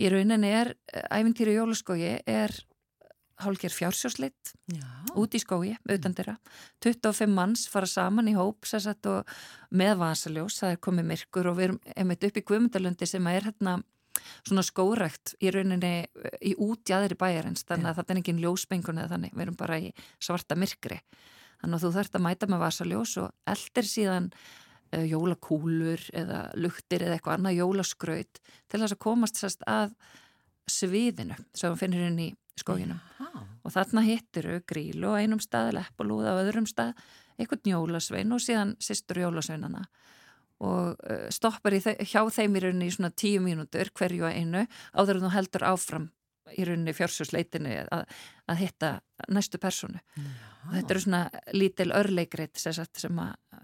[0.00, 0.72] í rauninni er
[1.12, 2.54] æfintýri jólaskógi er
[3.44, 4.86] hálfgerð fjársjósleitt Já.
[5.18, 6.36] út í skógi, utan þeirra
[6.84, 9.08] 25 manns fara saman í hóp sagt,
[9.70, 13.48] með vasaljós, það er komið myrkur og við erum einmitt upp í Guðmundalundi sem er
[13.50, 13.80] hérna
[14.44, 18.42] svona skórækt í rauninni eh, í út í aðri bæjarins, þannig að þetta er engin
[18.44, 21.00] ljósmengun eða þannig, við erum bara í svarta myrkri.
[21.60, 27.04] Þannig að þú þarft að mæta með vasaljós og eldir síðan uh, jólakúlur eða luktir
[27.04, 29.94] eða eitthvað annað jólaskraut til þess að komast sérst að
[30.70, 33.00] sviðinu sem finnir inn í skóginum.
[33.20, 33.28] Já.
[33.64, 36.94] og þarna hittir þau grílu á einum stað, leppalúða á öðrum stað,
[37.38, 39.84] einhvern jólasvein og síðan sýstur jólasveinana.
[40.60, 40.96] Og
[41.32, 45.24] stoppar þau, hjá þeim í rauninni í svona tíu mínútur hverju að einu áður en
[45.24, 46.10] þú heldur áfram
[46.56, 48.04] í rauninni fjársjósleitinni að,
[48.50, 48.90] að hitta
[49.30, 50.00] næstu personu
[50.66, 51.22] og þetta eru svona
[51.56, 53.20] lítil örleikrit sem, sagt, sem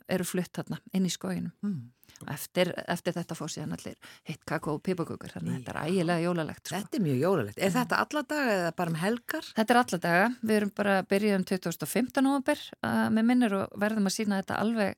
[0.08, 0.62] eru flutt
[0.94, 1.52] inn í skóginum.
[1.66, 1.82] Mm.
[2.22, 3.96] Og eftir, eftir þetta fór síðan allir
[4.28, 6.76] hitt kakó og pipakökur þannig að þetta er ægilega jólalegt sko.
[6.76, 7.60] Þetta er mjög jólalegt.
[7.60, 9.50] Er þetta alla daga eða bara um helgar?
[9.58, 12.24] Þetta er alla daga, við erum bara byrja um 2015.
[12.24, 14.96] november uh, með minnir og verðum að sína þetta alveg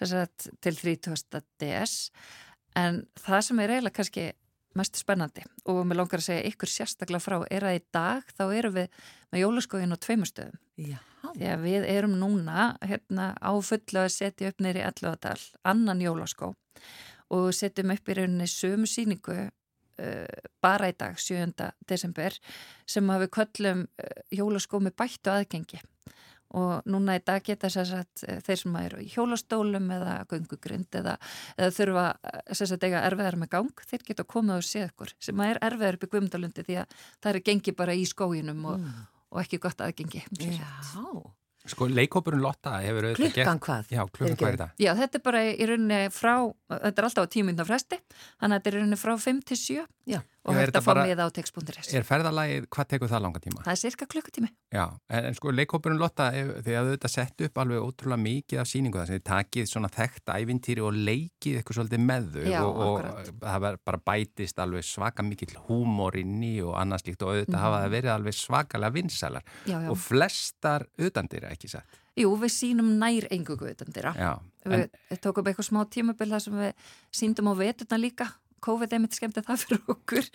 [0.00, 1.42] sagt, til 30.
[1.60, 1.96] DS
[2.78, 4.30] en það sem er eiginlega kannski
[4.78, 8.44] mest spennandi og mér langar að segja ykkur sérstaklega frá er að í dag þá
[8.54, 9.00] erum við
[9.32, 11.00] með jólaskógin á tveimustöðum Já.
[11.36, 16.54] Því að við erum núna hérna, á fullu að setja upp neyri Elluðadal annan jólaskó
[17.30, 21.70] og setjum upp í rauninni sömu síningu uh, bara í dag, 7.
[21.88, 22.36] desember
[22.88, 25.82] sem við köllum uh, jólaskó með bættu aðgengi
[26.58, 27.92] og núna í dag geta að
[28.26, 31.14] eh, þeir sem eru í hjólastólum eða göngugrind eða,
[31.54, 32.06] eða þurfa
[32.48, 36.00] þess að eiga erfiðar með gang, þeir geta komið og séð ykkur sem er erfiðar
[36.02, 38.88] Guðmundalundi því að það er gengi bara í skóginum og,
[39.30, 40.24] og ekki gott aðgengi.
[40.28, 40.94] sagt.
[40.94, 41.30] Já.
[41.68, 43.90] Sko, leikópurinn Lotta hefur auðvitað Klukkan hvað?
[43.92, 44.68] Já, klukkan hvað er þetta?
[44.80, 46.32] Já, þetta er bara í rauninni frá,
[46.72, 47.98] þetta er alltaf á tímynda fresti,
[48.40, 50.20] þannig að þetta er í rauninni frá 5 til 7 Já.
[50.44, 51.90] Og hægt að fá með á text.is.
[51.94, 53.64] Er ferðalagið, hvað tekur það langa tíma?
[53.66, 54.48] Það er cirka klukkutími.
[54.72, 58.70] Já, en, en sko leikópurinn Lotta, þið hafðu þetta sett upp alveg ótrúlega mikið af
[58.70, 62.60] síningu þar sem þið takið svona þekkt ævintýri og leikið eitthvað svolítið með þau Já,
[62.64, 66.24] og, og það bara bætist alveg svaka mikill húmor í
[66.64, 69.70] og annars líkt og auðvitað hafa það verið alveg svakalega vinsalar Mhm.
[69.70, 69.90] Já, já.
[69.90, 71.98] og flestar utandýra ekki satt.
[72.16, 74.12] Jú, við sínum nær engu guðutandira.
[74.16, 74.32] Já,
[74.64, 76.72] Við en, tókum eitthvað smá tímabil þar sem við
[77.16, 78.26] síndum á veturna líka.
[78.64, 80.30] COVID einmitt skemmti það fyrir okkur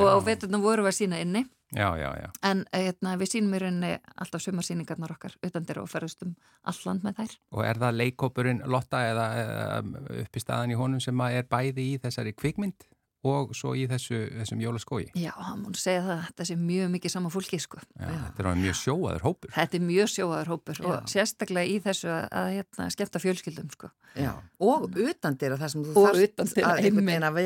[0.00, 1.44] og á veturna vorum við að sína inni.
[1.74, 2.28] já, já, já.
[2.46, 6.34] En eitna, við sínum í rauninni alltaf sumarsýningarnar okkar utandir og ferðast um
[6.70, 7.36] alland með þær.
[7.52, 11.88] Og er það leikópurinn Lotta eða, eða upp í staðan í honum sem er bæði
[11.94, 12.86] í þessari kvikmynd
[13.24, 15.04] og svo í þessu, þessum jólaskói.
[15.18, 17.82] Já, hann múin segja það að þetta sé mjög mikið sama fólki sko.
[17.98, 19.54] Já, þetta er mjög sjóaður hópur.
[19.54, 20.88] Þetta er mjög sjóaður hópur Já.
[20.88, 23.92] og sérstaklega í þessu að, að hérna, skemmta fjölskyldum sko.
[24.14, 24.32] Já,
[24.62, 27.40] og utandir að það sem þú þarfst að einhvern veginn að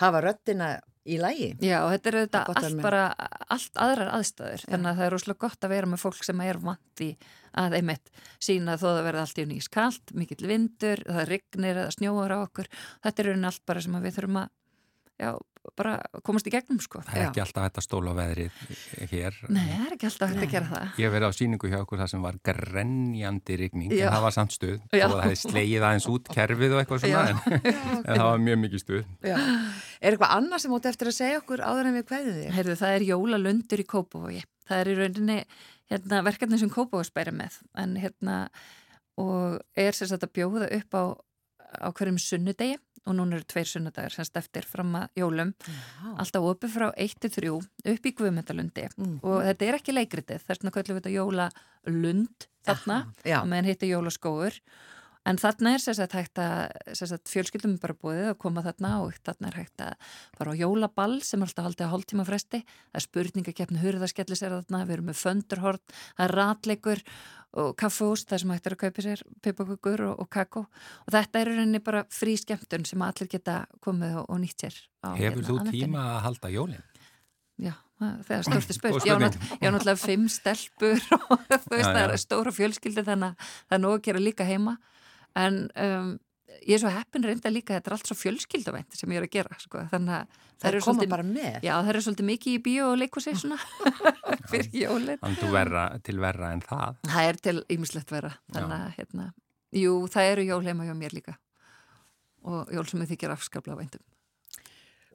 [0.00, 0.70] hafa röttina
[1.08, 1.50] í lægi.
[1.64, 3.02] Já, og þetta eru þetta allt bara,
[3.48, 4.70] allt aðrar aðstæður, Já.
[4.72, 7.08] þannig að það er rosalega gott að vera með fólk sem er vant í
[7.58, 8.12] að einmitt
[8.44, 12.38] sína þó að verða allt í nýs kallt, mikill vindur, það rignir eða snjóar á
[12.42, 12.68] okkur.
[13.06, 14.52] Þetta er raunin allt bara sem við þurfum að
[15.18, 15.32] já,
[15.76, 17.00] bara komast í gegnum sko.
[17.04, 17.28] Það er já.
[17.28, 18.60] ekki alltaf hægt að stóla veðrið
[19.10, 19.38] hér.
[19.52, 20.86] Nei, það er ekki alltaf hægt að gera það.
[20.88, 24.36] Ég hef verið á síningu hjá okkur það sem var grenjandi rigning, en það var
[24.36, 28.26] samt stuð og það hefði slegið aðeins út kerfið og eitthvað svona, en, en það
[28.30, 29.04] var mjög mikið stuð.
[29.28, 32.56] Er eitthvað annað sem átt eftir að segja okkur áður en við hverðið þér?
[32.58, 34.42] Heyrðu, það er jólalundur í Kópavogi.
[34.68, 35.38] Það er í rauninni
[35.90, 38.42] hérna, verkefni sem Kópavog spæri með, en hérna
[39.18, 41.04] og er sérstaklega að bjóða upp á,
[41.82, 45.54] á hverjum sunnudegi og núna eru tveir sunnudagar semst eftir fram að jólum.
[45.64, 46.12] Já.
[46.24, 49.16] alltaf opið frá 1-3 upp í Guðmyndalundi mm.
[49.22, 53.00] og þetta er ekki leikritið þess vegna kallum við þetta jólalund þarna.
[53.24, 54.62] Meðan hittir jólaskóur
[55.28, 59.16] En þarna er sérstaklega hægt að sagt, fjölskyldum er bara búið að koma þarna og
[59.26, 62.60] þarna er hægt að fara á jólaball sem er alltaf haldið að hálftíma fresti.
[62.64, 67.04] Það er spurningakefni hurðaskellis er þarna, við erum með föndurhort, það er ratleikur
[67.58, 70.64] og kaffús, það sem hægt er að kaupa sér pipakukur og, og kakó.
[71.04, 74.80] Og þetta er rauninni bara frí skemmtun sem allir geta komið og, og nýtt sér.
[75.04, 76.84] Á, Hefur hérna, þú tíma að halda jólinn?
[77.58, 79.08] Já, þegar stórti spurt.
[79.08, 81.00] Ég á náttúrulega fimm stelpur
[81.32, 84.46] og þú veist það er stóra fjölskyldi þannig að það er nóg að gera líka
[84.46, 84.76] heima
[85.38, 86.10] en um,
[86.64, 89.34] ég er svo heppin reynda líka þetta er allt svo fjölskyldavænt sem ég er að
[89.36, 89.84] gera sko.
[89.92, 91.58] þannig að það er koma bara með.
[91.66, 93.58] Já það er svolítið mikið í bíó og svona
[94.52, 97.02] fyrir jólinn Þannig að þú verra til verra en það.
[97.08, 98.32] Það er til ýmislegt verra.
[98.54, 99.30] Þannig að hérna,
[99.78, 101.38] jú það eru jól heima hjá mér líka.
[102.48, 104.04] Og jól sem ég þykir afskaplega væntum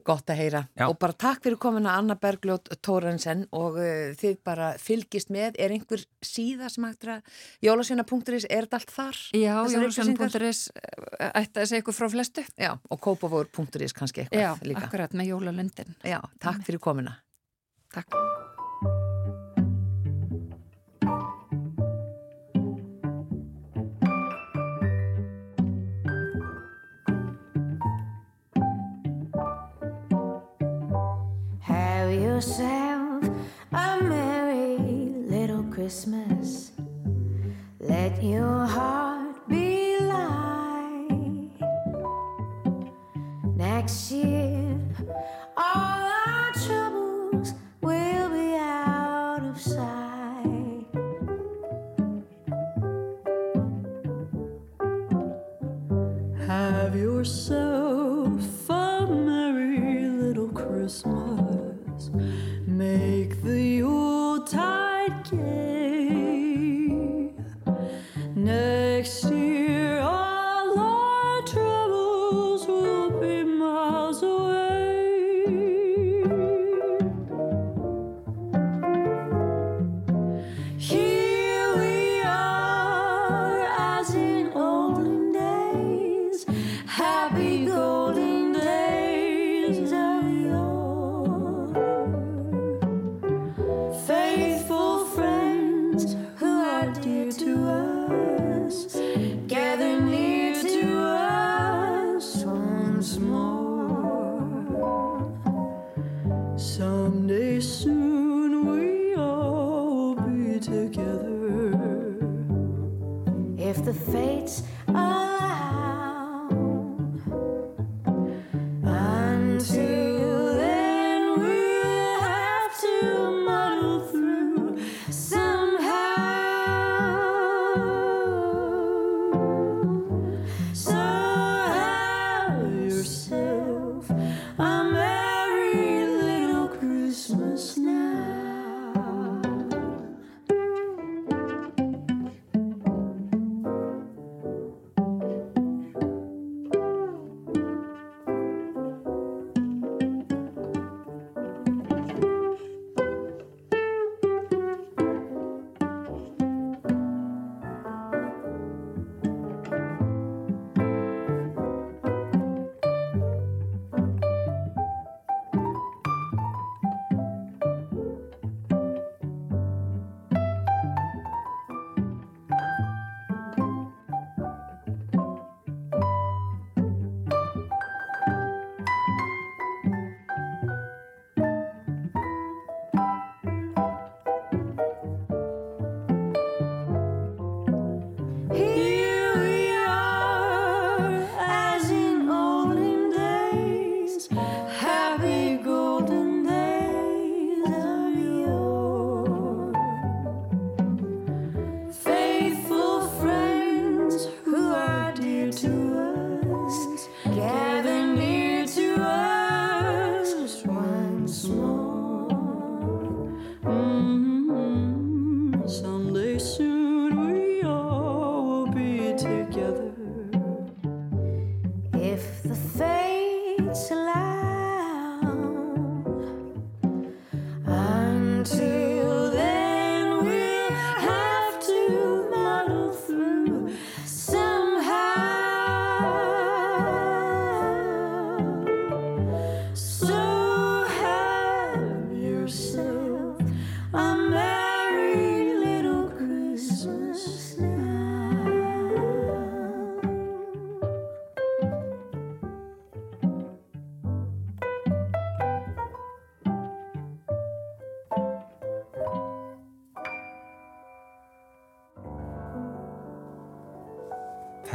[0.04, 0.62] Gott að heyra.
[0.76, 0.86] Já.
[0.88, 5.74] og bara takk fyrir komuna Anna Bergljótt Tórensen og uh, þið bara fylgist með, er
[5.74, 9.20] einhver síða sem hægtur að jólasveina.is, er þetta allt þar?
[9.40, 12.46] Já, jólasveina.is eh, ætti að segja ykkur frá flestu.
[12.60, 14.84] Já, og kópavór.is kannski eitthvað Já, líka.
[14.84, 15.96] Já, akkurat með jólalundin.
[16.04, 17.18] Já, takk fyrir komuna.
[17.94, 18.52] Takk
[32.34, 33.22] yourself
[33.72, 36.72] a merry little Christmas.
[37.78, 41.50] Let your heart be light.
[43.54, 44.63] Next year,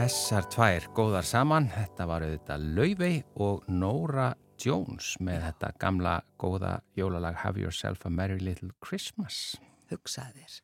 [0.10, 6.72] Þessar tvær góðar saman, þetta var auðvitað Laufey og Nora Jones með þetta gamla góða
[6.98, 9.60] jólalag Have Yourself a Merry Little Christmas.
[9.92, 10.56] Hugsaðir.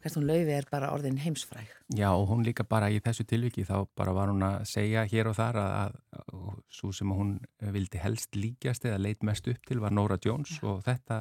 [0.00, 1.68] Hvert hún laufi er bara orðin heimsfræg.
[2.00, 5.28] Já, og hún líka bara í þessu tilviki þá bara var hún að segja hér
[5.34, 6.48] og þar að, að
[6.80, 7.36] svo sem hún
[7.76, 10.64] vildi helst líkjast eða leit mest upp til var Nora Jones Já.
[10.72, 11.20] og þetta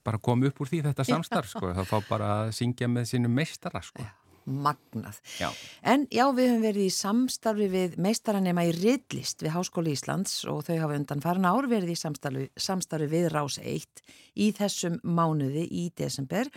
[0.00, 3.40] bara kom upp úr því þetta samstarf sko, þá fá bara að syngja með sínum
[3.42, 4.08] meistara sko.
[4.08, 5.18] Já magnað.
[5.40, 5.48] Já.
[5.82, 10.64] En já, við höfum verið í samstarfi við meistaranema í Riddlist við Háskóli Íslands og
[10.66, 14.04] þau hafa undan farin ár verið í samstarfi, samstarfi við Rás 1
[14.42, 16.50] í þessum mánuði í desember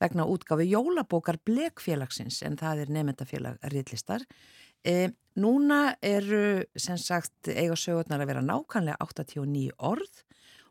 [0.00, 4.24] vegna útgafu jólabókar Blekfélagsins en það er nefndafélag Riddlistar.
[4.80, 10.22] E, núna eru sem sagt eiga sögurnar að vera nákvæmlega 89 orð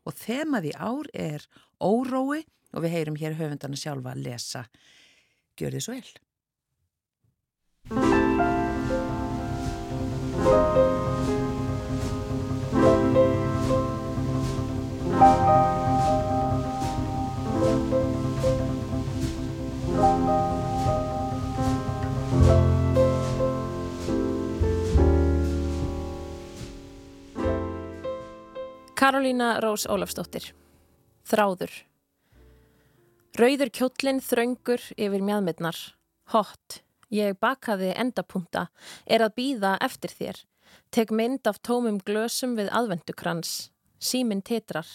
[0.08, 1.46] og þemað í ár er
[1.78, 2.42] órói
[2.74, 4.66] og við heyrum hér höfundana sjálfa að lesa.
[5.60, 6.18] Gjör þið svo vel.
[29.00, 30.52] Karolína Rós Ólafsdóttir.
[31.24, 31.72] Þráður.
[33.40, 35.80] Rauður kjóllin þraungur yfir mjadmirnar
[36.34, 38.68] Hott Ég bakaði endapunta,
[39.06, 40.44] er að býða eftir þér.
[40.94, 43.72] Tek mynd af tómum glösum við aðvendukrans.
[44.00, 44.88] Símin titrar.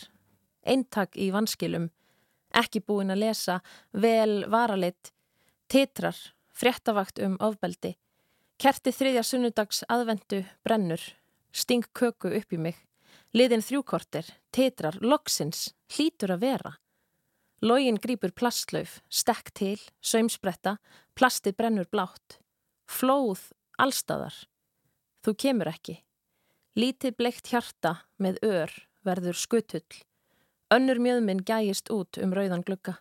[0.62, 1.91] Eintak í vanskilum.
[2.55, 3.59] Ekki búin að lesa.
[3.93, 5.11] Vel varalit.
[5.67, 6.17] Titrar.
[6.55, 7.97] Fréttavakt um ofbeldi.
[8.62, 11.03] Kerti þriðja sunnudags aðvendu brennur.
[11.51, 12.79] Sting köku upp í mig.
[13.35, 14.31] Liðin þrjúkortir.
[14.55, 15.01] Titrar.
[15.03, 15.73] Loksins.
[15.91, 16.77] Hlítur að vera.
[17.65, 20.75] Lógin grýpur plastlauf, stekk til, saumspretta,
[21.17, 22.37] plastið brennur blátt.
[22.85, 23.47] Flóð
[23.81, 24.37] allstaðar.
[25.25, 25.95] Þú kemur ekki.
[26.77, 28.75] Lítið bleikt hjarta með ör
[29.09, 30.03] verður skutull.
[30.77, 32.99] Önnur mjöðminn gæjist út um rauðan glugga.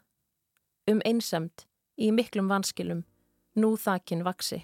[0.88, 1.66] Um einsamt,
[2.00, 3.04] í miklum vanskilum,
[3.60, 4.64] nú þakin vaksi.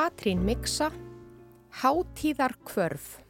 [0.00, 0.88] Katrín Miksa,
[1.82, 3.20] Hátíðar kvörf.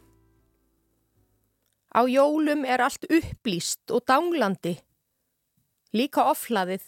[1.91, 4.77] Á jólum er allt upplýst og danglandi,
[5.91, 6.85] líka oflaðið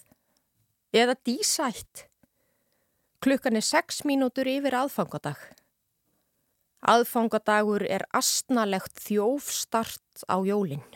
[0.95, 2.05] eða dísætt.
[3.19, 5.43] Klukkan er sex mínútur yfir aðfangadag.
[6.79, 10.87] Aðfangadagur er astnalegt þjófstart á jólinn.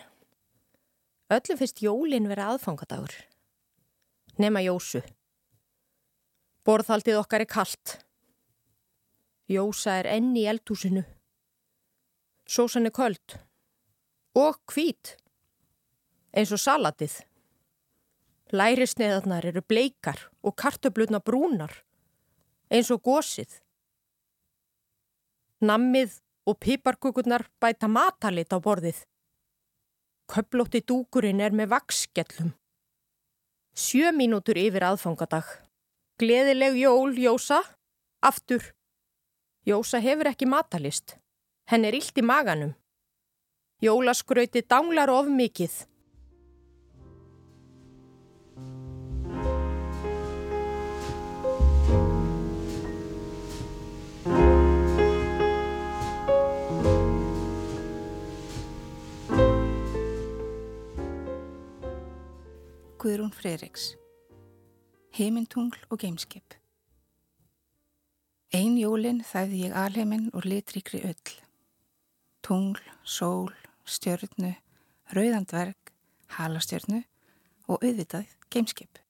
[1.27, 3.19] Öllum finnst jólinn vera aðfangadagur.
[4.39, 5.03] Nema Jósu.
[6.63, 7.99] Borðhaldið okkar er kallt.
[9.47, 11.05] Jósa er enn í eldhúsinu.
[12.47, 13.37] Sósan er köld.
[14.35, 15.15] Og hvít.
[16.35, 17.21] Eins og salatið.
[18.51, 21.71] Lærisneðarnar eru bleikar og kartöblutna brúnar.
[22.67, 23.61] Eins og gósið.
[25.63, 28.99] Nammið og piparkukurnar bæta matalit á borðið.
[30.27, 32.51] Köplótti dúkurinn er með vakskellum.
[33.71, 35.47] Sjö mínútur yfir aðfangadag.
[36.19, 37.63] Gleðileg jól, Jósa.
[38.19, 38.73] Aftur.
[39.67, 41.17] Jósa hefur ekki matalist.
[41.67, 42.69] Henn er illt í maganum.
[43.83, 45.73] Jólaskrauti danglar of mikið.
[62.97, 63.91] Guðrún Freiriks
[65.19, 66.55] Heimintungl og geimskip
[68.55, 71.31] Ein jólin þæði ég alheiminn úr litrikri öll.
[72.39, 73.51] Tungl, sól,
[73.83, 74.53] stjörnu,
[75.11, 75.91] rauðandverk,
[76.37, 77.01] halastjörnu
[77.67, 79.01] og auðvitað geimskip.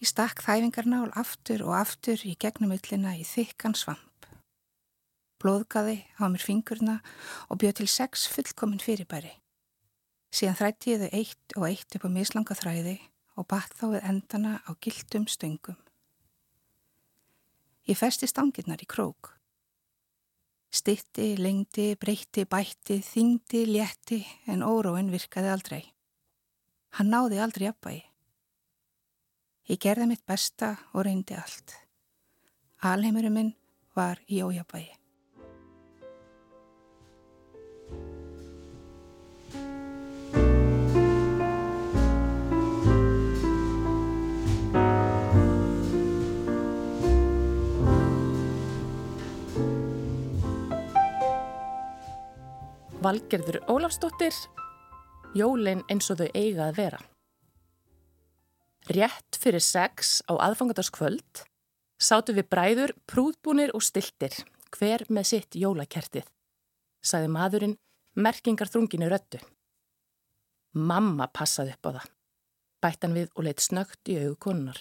[0.00, 4.32] Ég stakk þæfingarnál aftur og aftur í gegnum yllina í þykkan svamp.
[5.36, 6.98] Blóðgaði á mér fingurna
[7.52, 9.36] og bjöð til sex fullkomin fyrirbæri.
[10.32, 13.00] Síðan þrætti ég þau eitt og eitt upp á mislanga þræði
[13.36, 15.76] og batt þá við endana á gildum stöngum.
[17.88, 19.32] Ég festi stangirnar í krók.
[20.72, 25.82] Stitti, lengdi, breytti, bætti, þingdi, létti en óróin virkaði aldrei.
[26.96, 28.04] Hann náði aldrei jafnbægi.
[29.72, 31.76] Ég gerði mitt besta og reyndi allt.
[32.82, 33.54] Alheimurinn minn
[33.94, 35.01] var í ójabægi.
[53.02, 54.34] Valgerður Ólafsdóttir,
[55.34, 56.98] Jólin eins og þau eiga að vera.
[58.94, 61.40] Rétt fyrir sex á aðfangadagskvöld
[61.98, 64.36] sátu við bræður prúðbúnir og stiltir,
[64.70, 66.28] hver með sitt jólakertið,
[67.02, 67.74] sagði maðurinn
[68.14, 69.42] merkingar þrunginu röttu.
[70.78, 72.06] Mamma passaði upp á það,
[72.86, 74.78] bættan við og leitt snögt í augu konunar.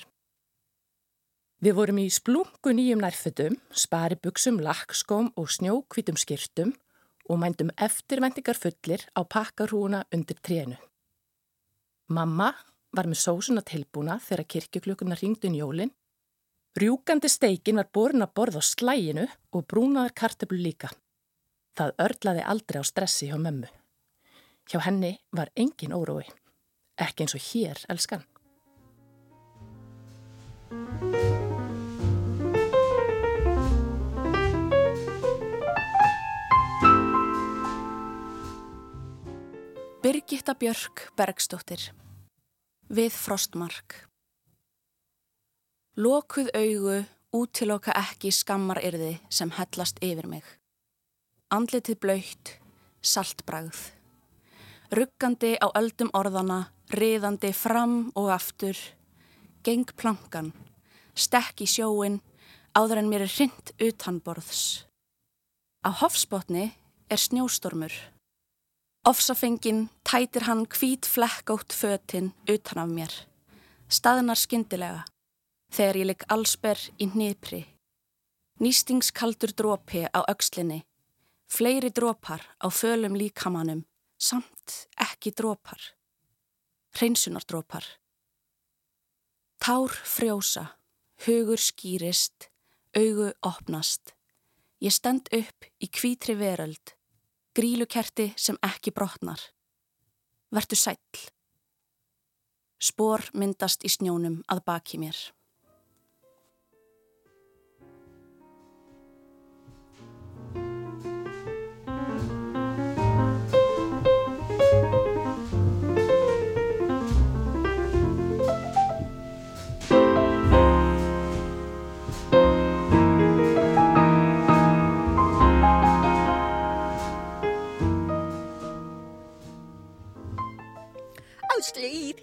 [1.57, 6.77] Við vorum í splungu nýjum nærfötum, spari buksum, lakkskóm og snjókvítum skirtum
[7.31, 10.77] og mændum eftirvendingar fullir á pakkarhúuna undir trénu.
[12.11, 12.51] Mamma
[12.91, 15.93] var með sósuna tilbúna þegar kirkjuklukuna ringdu inn jólinn.
[16.75, 20.91] Rjúkandi steikin var borin að borða á slæginu og brúnaðar kartöflu líka.
[21.77, 23.69] Það örlaði aldrei á stressi hjá mömmu.
[24.67, 26.27] Hjá henni var engin órói.
[26.99, 28.27] Ekki eins og hér, elskan.
[40.31, 41.81] Birgitta Björk Bergstóttir
[42.87, 43.95] Við frostmark
[45.99, 46.93] Lokuð augu
[47.35, 50.45] útiloka ekki skammar yrði sem hellast yfir mig.
[51.51, 52.53] Andlitið blöytt,
[53.03, 53.81] saltbragð.
[54.95, 56.61] Ruggandi á öldum orðana,
[56.95, 58.79] riðandi fram og aftur.
[59.67, 60.53] Geng plankan,
[61.11, 62.21] stekk í sjóin,
[62.71, 64.87] áður en mér er hrind utanborðs.
[65.83, 66.69] Á hofsbotni
[67.11, 67.99] er snjóstormur.
[69.01, 73.13] Ofsafengin tætir hann hvít flekkótt fötinn utan af mér.
[73.89, 75.07] Staðnar skyndilega,
[75.73, 77.63] þegar ég ligg allsber í hnipri.
[78.61, 80.83] Nýstingskaldur drópi á aukslinni,
[81.49, 83.81] fleiri drópar á fölum líkamanum,
[84.21, 85.81] samt ekki drópar.
[86.93, 87.83] Hreinsunardrópar.
[89.57, 90.77] Tár frjósa,
[91.25, 92.51] hugur skýrist,
[92.93, 94.13] augu opnast.
[94.77, 97.00] Ég stend upp í hvítri veröld
[97.55, 99.39] grílukerti sem ekki brotnar.
[100.51, 101.27] Vertu sæll.
[102.81, 105.17] Spor myndast í snjónum að baki mér.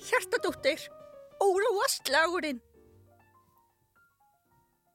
[0.08, 0.80] Hjartadóttir,
[1.42, 2.60] óróaslagurinn.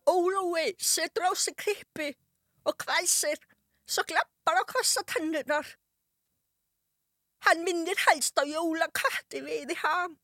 [0.10, 2.08] Órói setur á sig krippi
[2.66, 3.38] og hvæsir
[3.86, 5.68] svo glappar á kvassa tannunar.
[7.46, 10.16] Hann minnir helst á jólakatti við í ham,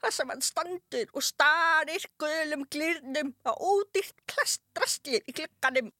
[0.00, 5.90] þar sem hann standur og starir gölum glirnum á ódýrt klastrastlir í glögganum.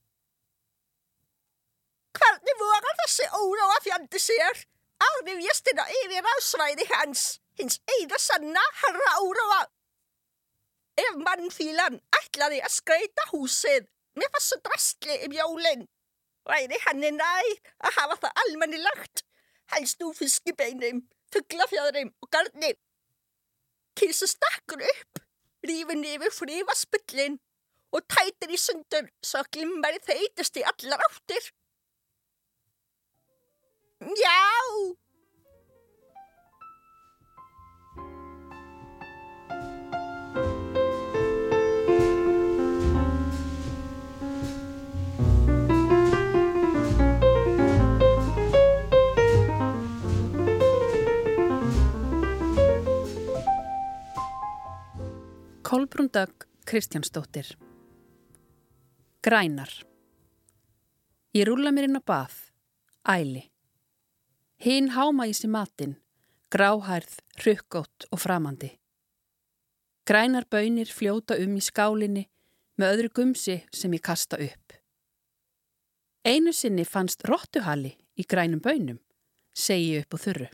[2.15, 4.63] Hvernig vorar þessi óróa fjandi sér?
[5.03, 7.27] Árið vjestina yfir ásvæði hans
[7.59, 9.61] hins eina sanna herra óróa.
[10.97, 15.85] Ef mannfílan ætlaði að skreita húsið með þessu drastli um jólinn,
[16.49, 17.33] væri henni næ
[17.85, 19.25] að hafa það almennilagt,
[19.75, 21.03] helst úr fiskibeinum,
[21.35, 22.79] fugglafjæðrum og garnir.
[23.97, 25.21] Kísu stakkur upp,
[25.67, 27.39] rífur nefur frífa spullin
[27.93, 31.53] og tætir í sundur svo glimmari þeitist í allar áttir.
[34.21, 34.37] Já!
[55.67, 57.47] Kolbrún Dögg Kristjánsdóttir
[59.21, 59.71] Grænar
[61.33, 62.37] Ég rúla mér inn á bað,
[63.03, 63.43] æli.
[64.63, 65.97] Hinn háma í sig matinn,
[66.55, 68.71] gráhærð, rukkótt og framandi.
[70.07, 72.29] Grænar bönir fljóta um í skálinni
[72.79, 74.79] með öðru gumsi sem ég kasta upp.
[76.23, 79.03] Einu sinni fannst rottuhali í grænum bönum,
[79.51, 80.51] segi upp og þurru.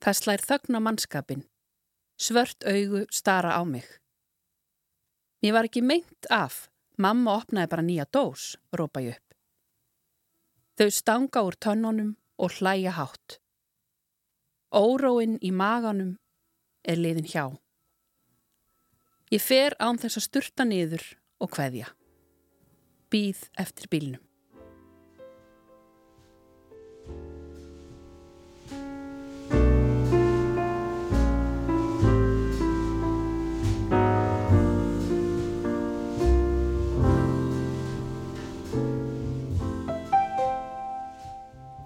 [0.00, 1.51] Það slær þögn á mannskapin.
[2.22, 3.88] Svört augu stara á mig.
[5.42, 6.68] Mér var ekki meint af.
[7.02, 9.34] Mamma opnaði bara nýja dós, rópa ég upp.
[10.78, 13.40] Þau stanga úr tönnunum og hlæja hátt.
[14.70, 16.14] Óróinn í maganum
[16.86, 17.48] er liðin hjá.
[19.32, 21.06] Ég fer án þess að sturta niður
[21.42, 21.88] og hveðja.
[23.10, 24.31] Býð eftir bílnum.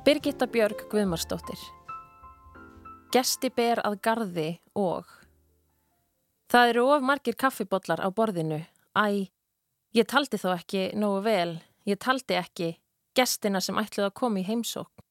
[0.06, 1.58] Birgitta Björg Guðmarsdóttir
[3.10, 4.44] Gesti ber að gardi
[4.78, 5.08] og
[6.46, 8.60] Það eru of margir kaffibollar á borðinu.
[8.94, 9.26] Æ,
[9.98, 11.56] ég taldi þó ekki nógu vel.
[11.90, 12.68] Ég taldi ekki
[13.18, 15.02] gestina sem ætluð að koma í heimsók.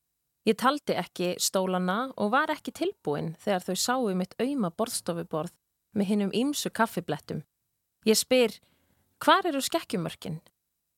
[0.47, 5.51] Ég taldi ekki stólana og var ekki tilbúin þegar þau sáu mitt auðma borðstofuborð
[5.91, 7.43] með hinnum ímsu kaffiblettum.
[8.07, 8.55] Ég spyr,
[9.19, 10.39] hvar eru skekkjumörkin?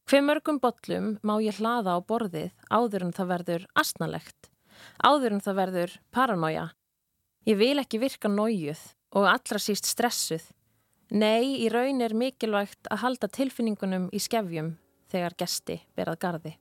[0.07, 4.47] Hver mörgum bollum má ég hlaða á borðið áður en það verður asnalegt,
[5.03, 6.61] áður en það verður paranója.
[7.43, 8.85] Ég vil ekki virka nójuð
[9.19, 10.45] og allra síst stressuð.
[11.11, 14.77] Nei, í raun er mikilvægt að halda tilfinningunum í skefjum
[15.11, 16.55] þegar gesti berað gardi.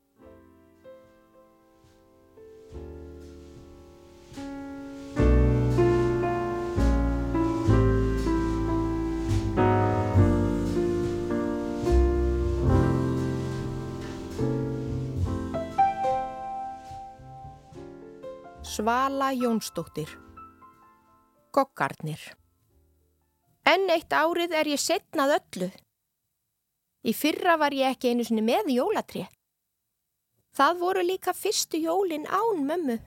[18.77, 20.11] Svala Jónsdóttir
[21.53, 22.21] Goggarnir
[23.65, 25.69] Enn eitt árið er ég setnað öllu.
[27.09, 29.23] Í fyrra var ég ekki einu sinni með jólatri.
[30.61, 32.99] Það voru líka fyrstu jólin án mömmu.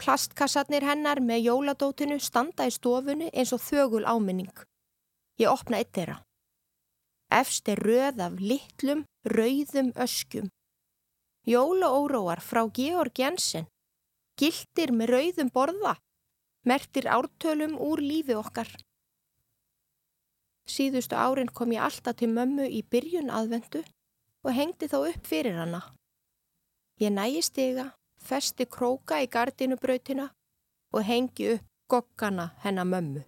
[0.00, 4.64] Plastkassarnir hennar með jóladótinu standa í stofunni eins og þögul áminning.
[5.36, 6.22] Ég opna eitt þeirra.
[7.28, 10.48] Efst er röð af litlum, rauðum öskjum.
[11.44, 13.68] Jólaóróar frá Georg Jensen.
[14.36, 15.94] Gildir með rauðum borða.
[16.66, 18.68] Mertir ártölum úr lífi okkar.
[20.66, 23.84] Síðustu árin kom ég alltaf til mömmu í byrjun aðvendu
[24.42, 25.80] og hengdi þá upp fyrir hana.
[26.98, 27.86] Ég nægi stiga,
[28.18, 30.26] festi króka í gardinubrautina
[30.92, 33.22] og hengi upp goggana hennar mömmu.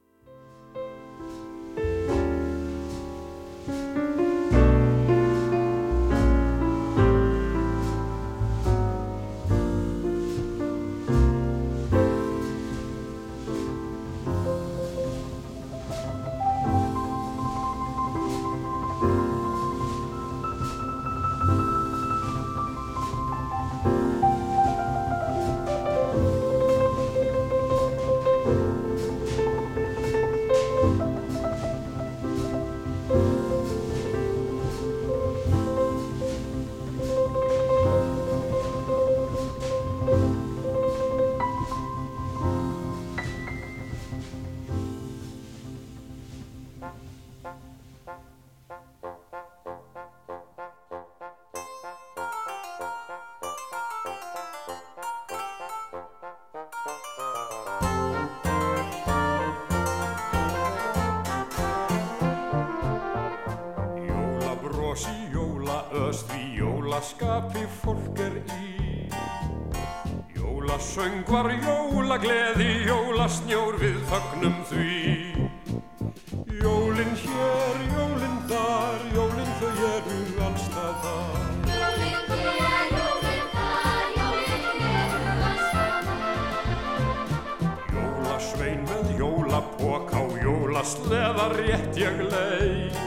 [92.38, 92.98] Leit.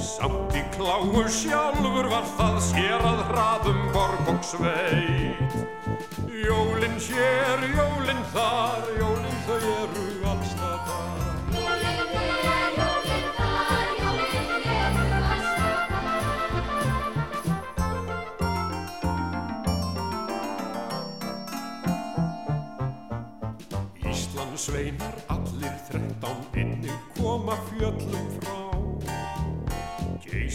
[0.00, 5.58] Samt í kláu sjálfur var það skerað hraðum borg og sveit.
[6.40, 10.09] Jólin hér, jólin þar, jólin þau eru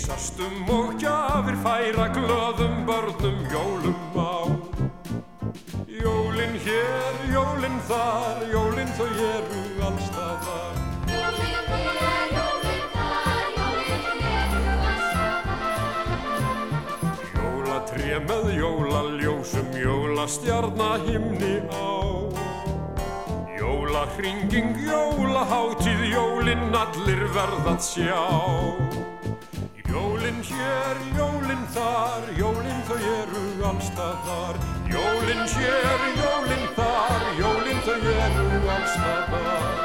[0.06, 4.45] Geisastum og gjafir færa glöðum börnum jólum á.
[5.89, 10.78] Jólin hér, jólin þar, jólin þau eru allstaðar.
[17.34, 21.89] Jólatré með jólaljósum, jólastjarnahimni á.
[23.58, 28.22] Jólahringing, jólaháttíð, jólinn allir verðað sjá.
[30.36, 34.59] Jólinn hér, jólinn þar, jólinn þau eru allstaðar.
[34.91, 39.84] Jólinn hér, jólinn þar, jólinn þau eru allstaðar.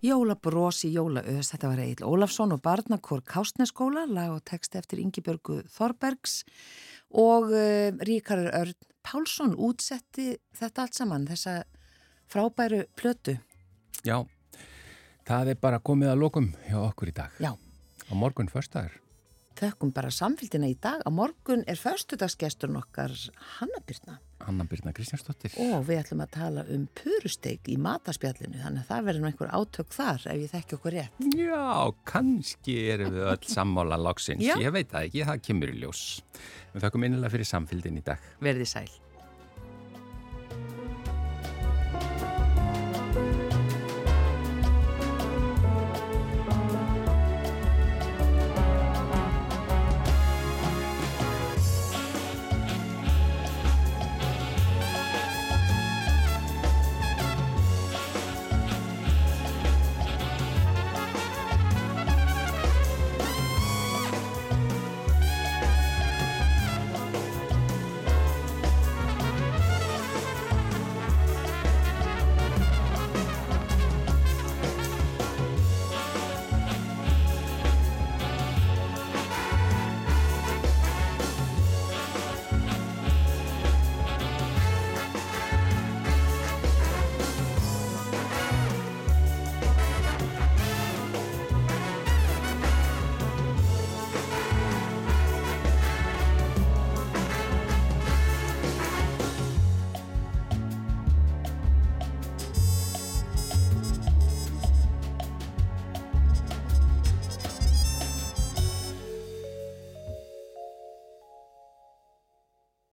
[0.00, 6.38] Jólabrósi, jólaöðs, þetta var Egil Ólafsson og Barnakór Kástneskóla, lag og text eftir Ingibjörgu Þorbergs
[7.20, 11.58] og uh, Ríkarur Örn Pálsson útsetti þetta allt saman, þessa
[12.32, 13.36] frábæru plötu.
[14.00, 14.22] Já,
[15.28, 17.36] það er bara komið að lokum hjá okkur í dag.
[17.36, 17.52] Já.
[17.52, 18.96] Á morgun förstaður.
[19.60, 21.04] Þökkum bara samfélgina í dag.
[21.04, 23.12] Á morgun er förstudagsgesturinn okkar
[23.58, 24.16] Hanna Byrna.
[24.46, 25.54] Hanna Byrna Kristjánsdóttir.
[25.66, 29.52] Og við ætlum að tala um purusteik í mataspjallinu, þannig að það verður nú einhver
[29.58, 31.28] átök þar ef ég þekki okkur rétt.
[31.36, 31.66] Já,
[32.08, 34.44] kannski erum við öll sammála loksins.
[34.46, 34.56] Já.
[34.62, 36.02] Ég veit það ekki, það kemur í ljós.
[36.72, 38.28] Við þakkum innilega fyrir samfélgin í dag.
[38.40, 38.88] Verði sæl.